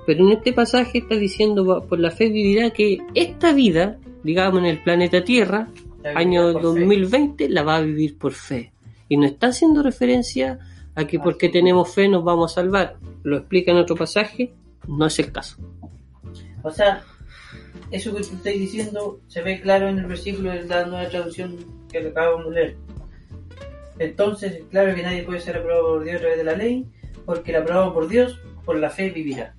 Pero 0.06 0.26
en 0.26 0.32
este 0.34 0.54
pasaje 0.54 1.00
está 1.00 1.16
diciendo, 1.16 1.86
por 1.88 2.00
la 2.00 2.12
fe 2.12 2.30
vivirá 2.30 2.72
que 2.72 3.00
esta 3.14 3.54
vida, 3.54 3.98
digamos 4.24 4.60
en 4.60 4.66
el 4.66 4.84
planeta 4.84 5.24
Tierra, 5.24 5.70
año 6.16 6.48
vivirá 6.48 6.62
por 6.62 6.74
fe. 6.74 6.80
2020, 6.80 7.50
la 7.50 7.64
va 7.64 7.78
a 7.78 7.82
vivir 7.82 8.18
por 8.18 8.34
fe. 8.34 8.74
Y 9.08 9.18
no 9.18 9.26
está 9.26 9.48
haciendo 9.48 9.84
referencia 9.84 10.60
a 10.96 11.06
que 11.06 11.20
porque 11.20 11.50
tenemos 11.50 11.94
fe 11.94 12.08
nos 12.08 12.24
vamos 12.24 12.52
a 12.52 12.56
salvar. 12.56 12.98
Lo 13.24 13.38
explica 13.38 13.72
en 13.72 13.78
otro 13.78 13.96
pasaje, 13.96 14.54
no 14.88 15.06
es 15.06 15.18
el 15.20 15.32
caso. 15.32 15.58
O 16.64 16.72
sea, 16.72 17.04
eso 17.92 18.16
que 18.16 18.22
tú 18.22 18.36
estás 18.36 18.54
diciendo 18.54 19.20
se 19.28 19.42
ve 19.42 19.62
claro 19.62 19.88
en 19.88 20.00
el 20.00 20.06
versículo 20.06 20.52
de 20.52 20.64
la 20.64 20.86
nueva 20.86 21.10
traducción 21.10 21.58
que 21.92 22.00
acabamos 22.00 22.50
de 22.50 22.52
leer. 22.52 22.78
Entonces, 23.98 24.62
claro 24.70 24.96
que 24.96 25.04
nadie 25.04 25.24
puede 25.24 25.42
ser 25.42 25.58
aprobado 25.58 25.96
por 25.96 26.04
Dios 26.04 26.16
a 26.18 26.20
través 26.20 26.38
de 26.38 26.44
la 26.44 26.56
ley, 26.56 26.86
porque 27.26 27.52
el 27.52 27.62
aprobado 27.62 27.94
por 27.94 28.08
Dios, 28.08 28.40
por 28.64 28.78
la 28.78 28.90
fe 28.90 29.10
vivirá. 29.10 29.56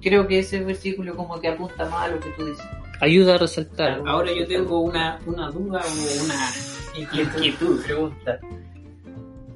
Creo 0.00 0.26
que 0.26 0.40
ese 0.40 0.62
versículo 0.62 1.16
como 1.16 1.40
que 1.40 1.48
apunta 1.48 1.88
más 1.88 2.04
a 2.04 2.08
lo 2.08 2.20
que 2.20 2.30
tú 2.30 2.44
dices. 2.46 2.64
Ayuda 3.00 3.34
a 3.34 3.38
resaltar. 3.38 4.02
Ahora 4.06 4.32
yo 4.32 4.46
tengo 4.46 4.80
una, 4.80 5.18
una 5.26 5.50
duda 5.50 5.80
o 5.80 6.24
una 6.24 6.50
inquietud. 6.96 7.82
Pregunta. 7.84 8.38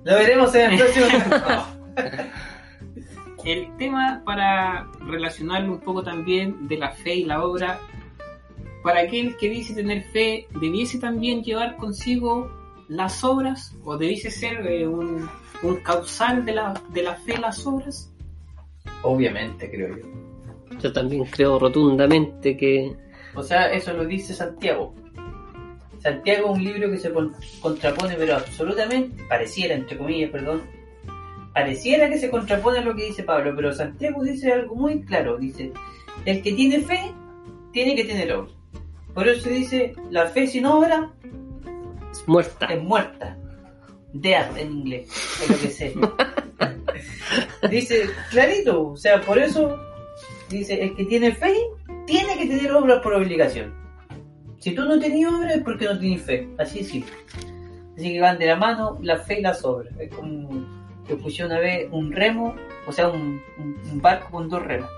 Lo 0.05 0.14
veremos 0.14 0.55
en 0.55 0.72
el 0.72 0.78
próximo. 0.78 1.07
El 3.44 3.76
tema 3.76 4.22
para 4.24 4.88
relacionarlo 5.00 5.72
un 5.72 5.81
poco 5.81 6.02
también 6.02 6.68
de 6.68 6.78
la 6.78 6.92
fe 6.92 7.16
y 7.16 7.24
la 7.24 7.44
obra, 7.44 7.81
para 8.85 9.00
aquel 9.00 9.37
que 9.37 9.48
dice 9.48 9.74
tener 9.74 10.02
fe, 10.12 10.46
¿debiese 10.61 10.98
también 10.98 11.42
llevar 11.42 11.76
consigo 11.76 12.50
las 12.88 13.24
obras? 13.24 13.76
¿O 13.85 13.96
debiese 13.96 14.31
ser 14.31 14.64
eh, 14.66 14.87
un, 14.87 15.28
un 15.62 15.76
causal 15.76 16.44
de 16.44 16.52
la, 16.52 16.74
de 16.90 17.02
la 17.02 17.14
fe 17.16 17.37
las 17.38 17.66
obras? 17.66 18.12
Obviamente, 19.02 19.68
creo 19.68 19.96
yo. 19.96 20.21
Yo 20.80 20.92
también 20.92 21.24
creo 21.24 21.58
rotundamente 21.58 22.56
que 22.56 22.94
O 23.35 23.42
sea, 23.42 23.72
eso 23.72 23.92
lo 23.92 24.04
dice 24.04 24.35
Santiago. 24.35 24.94
Santiago 26.00 26.50
es 26.52 26.58
un 26.58 26.64
libro 26.64 26.90
que 26.90 26.98
se 26.98 27.12
con- 27.12 27.35
contrapone, 27.61 28.14
pero 28.16 28.35
absolutamente, 28.37 29.22
pareciera, 29.28 29.74
entre 29.74 29.96
comillas, 29.96 30.30
perdón, 30.30 30.62
pareciera 31.54 32.08
que 32.08 32.18
se 32.18 32.30
contrapone 32.30 32.78
a 32.78 32.82
lo 32.82 32.94
que 32.94 33.04
dice 33.06 33.22
Pablo, 33.22 33.52
pero 33.54 33.72
Santiago 33.72 34.22
dice 34.24 34.52
algo 34.52 34.74
muy 34.74 35.02
claro, 35.02 35.37
dice, 35.38 35.72
el 36.24 36.42
que 36.42 36.52
tiene 36.52 36.80
fe, 36.80 37.12
tiene 37.72 37.94
que 37.94 38.04
tener 38.04 38.32
obra. 38.32 38.50
Por 39.14 39.28
eso 39.28 39.48
dice, 39.48 39.94
la 40.11 40.26
fe 40.26 40.46
sin 40.46 40.66
obra 40.66 41.11
es 42.11 42.26
muerta. 42.26 42.66
es 42.66 42.82
muerta. 42.82 43.37
Death 44.14 44.56
en 44.58 44.72
inglés, 44.72 45.08
es 45.42 45.48
lo 45.50 45.58
que 45.58 45.68
sé. 45.68 45.94
Dice, 47.70 48.11
clarito, 48.30 48.88
o 48.90 48.96
sea, 48.96 49.20
por 49.20 49.38
eso, 49.38 49.78
dice, 50.59 50.83
el 50.83 50.95
que 50.95 51.05
tiene 51.05 51.33
fe, 51.33 51.55
tiene 52.07 52.37
que 52.37 52.47
tener 52.47 52.73
obras 52.73 53.01
por 53.03 53.15
obligación. 53.15 53.75
Si 54.59 54.73
tú 54.75 54.85
no 54.85 54.99
tenías 54.99 55.33
obras 55.33 55.57
es 55.57 55.62
porque 55.62 55.87
no 55.87 55.99
tienes 55.99 56.23
fe, 56.23 56.49
así 56.59 56.85
simple. 56.85 57.12
Así 57.97 58.12
que 58.12 58.21
van 58.21 58.38
de 58.38 58.47
la 58.47 58.57
mano 58.57 58.99
la 59.03 59.19
fe 59.19 59.41
y 59.41 59.43
las 59.43 59.65
obras. 59.65 59.93
Es 59.99 60.15
como 60.15 60.49
que 61.07 61.17
puse 61.17 61.45
una 61.45 61.59
vez 61.59 61.88
un 61.91 62.12
remo, 62.12 62.55
o 62.87 62.93
sea, 62.93 63.09
un, 63.09 63.41
barco 63.95 64.31
con 64.31 64.49
dos 64.49 64.62
remos. 64.65 64.88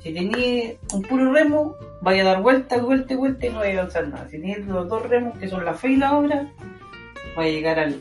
Si 0.00 0.12
tenías 0.12 0.76
un 0.92 1.02
puro 1.02 1.32
remo, 1.32 1.76
vaya 2.00 2.22
a 2.22 2.24
dar 2.24 2.42
vuelta, 2.42 2.78
vuelta 2.78 3.16
vuelta 3.16 3.46
y 3.46 3.50
no 3.50 3.58
vaya 3.58 3.74
a 3.74 3.80
avanzar 3.82 4.08
nada. 4.08 4.28
Si 4.28 4.40
tienes 4.40 4.66
los 4.66 4.88
dos 4.88 5.02
remos, 5.06 5.38
que 5.38 5.48
son 5.48 5.64
la 5.64 5.74
fe 5.74 5.90
y 5.90 5.96
la 5.96 6.16
obra, 6.16 6.50
vaya 7.36 7.50
a 7.50 7.52
llegar 7.52 7.78
al 7.78 8.00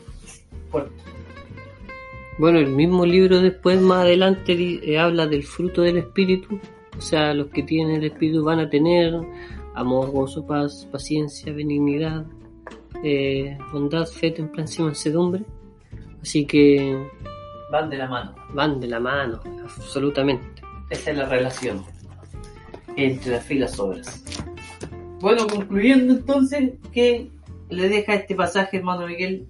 puerto. 0.71 0.93
Bueno, 2.37 2.57
el 2.57 2.67
mismo 2.67 3.05
libro 3.05 3.39
después, 3.41 3.79
más 3.79 3.99
adelante, 4.05 4.53
eh, 4.53 4.97
habla 4.97 5.27
del 5.27 5.43
fruto 5.43 5.81
del 5.81 5.97
Espíritu. 5.97 6.59
O 6.97 7.01
sea, 7.01 7.33
los 7.33 7.47
que 7.47 7.63
tienen 7.63 7.97
el 7.97 8.05
Espíritu 8.05 8.43
van 8.43 8.59
a 8.59 8.69
tener 8.69 9.13
amor, 9.75 10.11
gozo, 10.11 10.45
paz, 10.45 10.87
paciencia, 10.91 11.51
benignidad, 11.53 12.25
eh, 13.03 13.57
bondad, 13.71 14.05
fe, 14.05 14.31
templanza 14.31 14.81
y 14.81 14.85
mansedumbre. 14.85 15.43
Así 16.21 16.45
que 16.45 17.07
Van 17.71 17.89
de 17.89 17.97
la 17.97 18.07
mano. 18.07 18.35
van 18.53 18.79
de 18.79 18.87
la 18.87 18.99
mano, 18.99 19.39
absolutamente. 19.63 20.61
Esa 20.89 21.11
es 21.11 21.17
la 21.17 21.29
relación 21.29 21.83
entre 22.97 23.31
la 23.31 23.39
fe 23.39 23.55
y 23.55 23.59
las 23.59 23.79
obras. 23.79 24.23
Bueno, 25.21 25.47
concluyendo 25.47 26.13
entonces, 26.13 26.73
¿qué 26.91 27.31
le 27.69 27.87
deja 27.87 28.15
este 28.15 28.35
pasaje, 28.35 28.77
hermano 28.77 29.07
Miguel? 29.07 29.47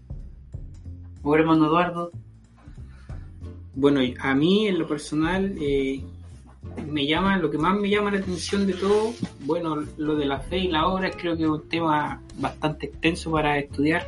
O 1.23 1.35
hermano 1.35 1.65
Eduardo. 1.65 2.11
Bueno, 3.73 4.01
a 4.19 4.35
mí 4.35 4.67
en 4.67 4.77
lo 4.77 4.87
personal 4.87 5.55
eh, 5.59 6.03
me 6.87 7.05
llama, 7.05 7.37
lo 7.37 7.49
que 7.49 7.57
más 7.57 7.77
me 7.77 7.89
llama 7.89 8.11
la 8.11 8.19
atención 8.19 8.67
de 8.67 8.73
todo, 8.73 9.13
bueno, 9.41 9.83
lo 9.97 10.15
de 10.15 10.25
la 10.25 10.39
fe 10.39 10.59
y 10.59 10.67
la 10.67 10.87
obra 10.87 11.11
creo 11.11 11.35
que 11.35 11.43
es 11.43 11.49
un 11.49 11.67
tema 11.67 12.21
bastante 12.37 12.87
extenso 12.87 13.31
para 13.31 13.57
estudiar. 13.57 14.07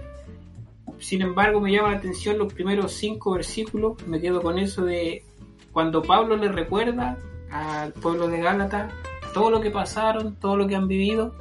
Sin 1.00 1.22
embargo, 1.22 1.60
me 1.60 1.72
llama 1.72 1.92
la 1.92 1.98
atención 1.98 2.38
los 2.38 2.54
primeros 2.54 2.94
cinco 2.94 3.32
versículos, 3.32 4.06
me 4.08 4.22
quedo 4.22 4.42
con 4.42 4.60
eso 4.60 4.86
de 4.86 5.24
cuando 5.72 6.04
Pablo 6.04 6.38
le 6.38 6.50
recuerda 6.50 7.18
al 7.52 7.94
pueblo 7.94 8.28
de 8.28 8.40
Gálatas 8.40 8.94
todo 9.34 9.50
lo 9.50 9.62
que 9.62 9.72
pasaron, 9.72 10.36
todo 10.36 10.56
lo 10.56 10.68
que 10.68 10.76
han 10.76 10.88
vivido 10.88 11.34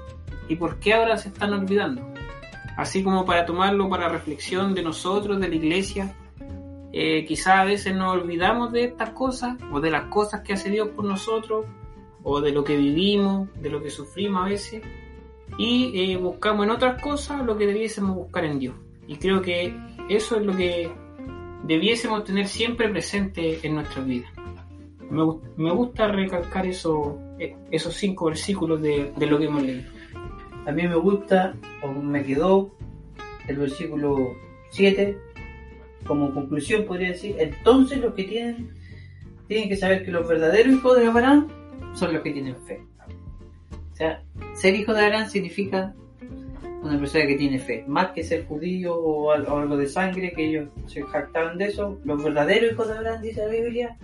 y 0.48 0.56
por 0.56 0.78
qué 0.78 0.94
ahora 0.94 1.18
se 1.18 1.28
están 1.28 1.52
olvidando. 1.52 2.02
Así 2.76 3.02
como 3.02 3.26
para 3.26 3.44
tomarlo 3.44 3.88
para 3.88 4.08
reflexión 4.08 4.74
de 4.74 4.82
nosotros, 4.82 5.38
de 5.40 5.48
la 5.48 5.54
iglesia, 5.54 6.16
eh, 6.92 7.24
quizás 7.24 7.58
a 7.58 7.64
veces 7.64 7.94
nos 7.94 8.12
olvidamos 8.12 8.72
de 8.72 8.84
estas 8.84 9.10
cosas 9.10 9.56
o 9.72 9.80
de 9.80 9.90
las 9.90 10.04
cosas 10.04 10.42
que 10.42 10.52
hace 10.52 10.70
Dios 10.70 10.88
por 10.88 11.04
nosotros 11.04 11.66
o 12.22 12.40
de 12.40 12.52
lo 12.52 12.64
que 12.64 12.76
vivimos, 12.76 13.48
de 13.60 13.70
lo 13.70 13.82
que 13.82 13.90
sufrimos 13.90 14.44
a 14.44 14.48
veces 14.48 14.82
y 15.58 16.12
eh, 16.12 16.16
buscamos 16.16 16.64
en 16.64 16.70
otras 16.70 17.00
cosas 17.02 17.44
lo 17.44 17.56
que 17.56 17.66
debiésemos 17.66 18.14
buscar 18.14 18.44
en 18.44 18.58
Dios. 18.58 18.74
Y 19.06 19.16
creo 19.16 19.42
que 19.42 19.74
eso 20.08 20.36
es 20.36 20.44
lo 20.44 20.56
que 20.56 20.90
debiésemos 21.64 22.24
tener 22.24 22.46
siempre 22.46 22.88
presente 22.88 23.58
en 23.66 23.74
nuestras 23.74 24.06
vidas. 24.06 24.30
Me, 25.10 25.22
me 25.56 25.72
gusta 25.72 26.08
recalcar 26.08 26.66
eso, 26.66 27.18
eh, 27.38 27.56
esos 27.70 27.94
cinco 27.94 28.26
versículos 28.26 28.80
de, 28.80 29.12
de 29.16 29.26
lo 29.26 29.38
que 29.38 29.46
hemos 29.46 29.62
leído. 29.62 29.90
A 30.66 30.72
mí 30.72 30.86
me 30.86 30.96
gusta, 30.96 31.54
o 31.82 31.88
me 31.88 32.22
quedó, 32.24 32.70
el 33.48 33.56
versículo 33.56 34.34
7, 34.70 35.18
como 36.06 36.32
conclusión 36.34 36.84
podría 36.84 37.08
decir, 37.08 37.36
entonces 37.38 37.98
los 37.98 38.14
que 38.14 38.24
tienen, 38.24 38.70
tienen 39.48 39.68
que 39.68 39.76
saber 39.76 40.04
que 40.04 40.10
los 40.10 40.26
verdaderos 40.28 40.74
hijos 40.74 40.96
de 40.98 41.06
Abraham 41.06 41.48
son 41.94 42.12
los 42.12 42.22
que 42.22 42.30
tienen 42.32 42.56
fe. 42.66 42.80
O 43.92 43.96
sea, 43.96 44.22
ser 44.54 44.74
hijo 44.74 44.94
de 44.94 45.04
Abraham 45.04 45.28
significa 45.28 45.94
una 46.82 46.98
persona 46.98 47.26
que 47.26 47.36
tiene 47.36 47.58
fe, 47.58 47.84
más 47.86 48.10
que 48.12 48.24
ser 48.24 48.46
judío 48.46 48.94
o 48.96 49.30
al- 49.30 49.46
o 49.46 49.58
algo 49.58 49.76
de 49.76 49.86
sangre, 49.86 50.32
que 50.32 50.48
ellos 50.48 50.68
se 50.86 51.02
jactaban 51.02 51.56
de 51.58 51.66
eso. 51.66 52.00
Los 52.04 52.22
verdaderos 52.24 52.72
hijos 52.72 52.88
de 52.88 52.94
Abraham, 52.94 53.22
dice 53.22 53.40
la 53.46 53.52
Biblia, 53.52 53.96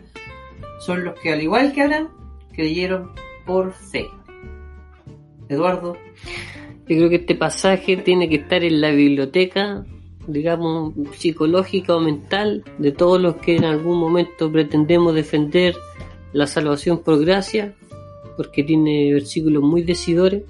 son 0.80 1.04
los 1.04 1.18
que 1.18 1.32
al 1.32 1.42
igual 1.42 1.72
que 1.72 1.82
Abraham, 1.82 2.08
creyeron 2.52 3.10
por 3.46 3.72
fe. 3.72 4.06
Eduardo, 5.48 5.96
Yo 6.86 6.96
creo 6.96 7.10
que 7.10 7.16
este 7.16 7.34
pasaje 7.34 7.98
tiene 7.98 8.28
que 8.30 8.36
estar 8.36 8.64
en 8.64 8.80
la 8.80 8.90
biblioteca, 8.92 9.84
digamos, 10.28 10.94
psicológica 11.16 11.96
o 11.96 12.00
mental 12.00 12.62
de 12.78 12.92
todos 12.92 13.20
los 13.20 13.36
que 13.36 13.56
en 13.56 13.64
algún 13.64 13.98
momento 13.98 14.52
pretendemos 14.52 15.14
defender 15.14 15.74
la 16.32 16.46
salvación 16.46 17.02
por 17.02 17.18
gracia, 17.24 17.74
porque 18.36 18.62
tiene 18.62 19.12
versículos 19.12 19.62
muy 19.62 19.82
decidores. 19.82 20.44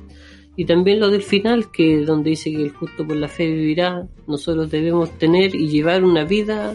Y 0.56 0.64
también 0.64 0.98
lo 0.98 1.08
del 1.08 1.22
final, 1.22 1.70
que 1.70 2.04
donde 2.04 2.30
dice 2.30 2.50
que 2.50 2.64
el 2.64 2.72
justo 2.72 3.06
por 3.06 3.16
la 3.16 3.28
fe 3.28 3.46
vivirá, 3.46 4.06
nosotros 4.26 4.70
debemos 4.70 5.10
tener 5.12 5.54
y 5.54 5.68
llevar 5.68 6.02
una 6.02 6.24
vida 6.24 6.74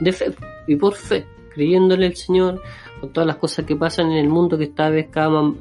de 0.00 0.12
fe 0.12 0.32
y 0.66 0.76
por 0.76 0.94
fe, 0.94 1.24
creyéndole 1.54 2.06
al 2.06 2.16
Señor, 2.16 2.60
con 3.00 3.12
todas 3.12 3.26
las 3.26 3.36
cosas 3.36 3.64
que 3.64 3.76
pasan 3.76 4.10
en 4.10 4.18
el 4.18 4.28
mundo 4.28 4.58
que 4.58 4.72
cada 4.72 4.90
vez 4.90 5.08
cada 5.10 5.30
más, 5.30 5.54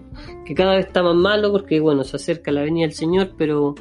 que 0.45 0.53
cada 0.53 0.75
vez 0.75 0.87
está 0.87 1.01
más 1.01 1.15
malo 1.15 1.51
porque 1.51 1.79
bueno 1.79 2.03
se 2.03 2.17
acerca 2.17 2.51
la 2.51 2.63
venida 2.63 2.85
del 2.85 2.95
Señor 2.95 3.31
pero 3.37 3.75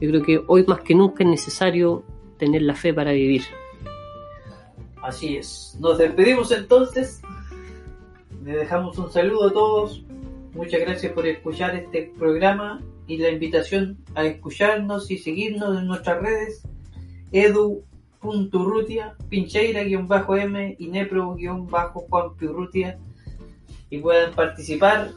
yo 0.00 0.08
creo 0.10 0.22
que 0.22 0.40
hoy 0.46 0.64
más 0.66 0.80
que 0.80 0.94
nunca 0.94 1.24
es 1.24 1.30
necesario 1.30 2.04
tener 2.38 2.62
la 2.62 2.74
fe 2.74 2.92
para 2.92 3.12
vivir 3.12 3.42
Así 5.04 5.36
es. 5.36 5.76
Nos 5.80 5.98
despedimos 5.98 6.50
entonces. 6.50 7.20
Le 8.42 8.56
dejamos 8.56 8.96
un 8.96 9.12
saludo 9.12 9.48
a 9.48 9.52
todos. 9.52 10.02
Muchas 10.54 10.80
gracias 10.80 11.12
por 11.12 11.26
escuchar 11.26 11.76
este 11.76 12.10
programa 12.18 12.80
y 13.06 13.18
la 13.18 13.28
invitación 13.28 13.98
a 14.14 14.24
escucharnos 14.24 15.10
y 15.10 15.18
seguirnos 15.18 15.78
en 15.78 15.86
nuestras 15.86 16.22
redes 16.22 16.62
edu.urrutia, 17.32 19.16
pincheira-m 19.28 20.76
y 20.78 20.86
nepro-juan 20.86 22.36
Piurrutia 22.38 22.98
y 23.90 23.98
puedan 23.98 24.32
participar 24.32 25.10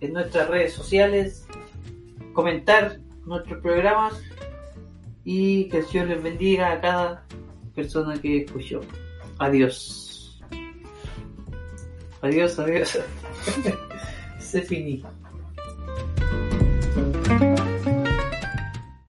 en 0.00 0.12
nuestras 0.12 0.48
redes 0.48 0.74
sociales, 0.74 1.46
comentar 2.34 3.00
nuestros 3.24 3.60
programas 3.62 4.22
y 5.24 5.68
que 5.68 5.78
el 5.78 5.86
Señor 5.86 6.08
les 6.08 6.22
bendiga 6.22 6.72
a 6.72 6.80
cada 6.80 7.26
persona 7.74 8.20
que 8.20 8.42
escuchó. 8.42 8.80
Adiós. 9.38 10.40
Adiós, 12.22 12.58
adiós. 12.58 12.98
Se 14.38 14.62
finí. 14.62 15.02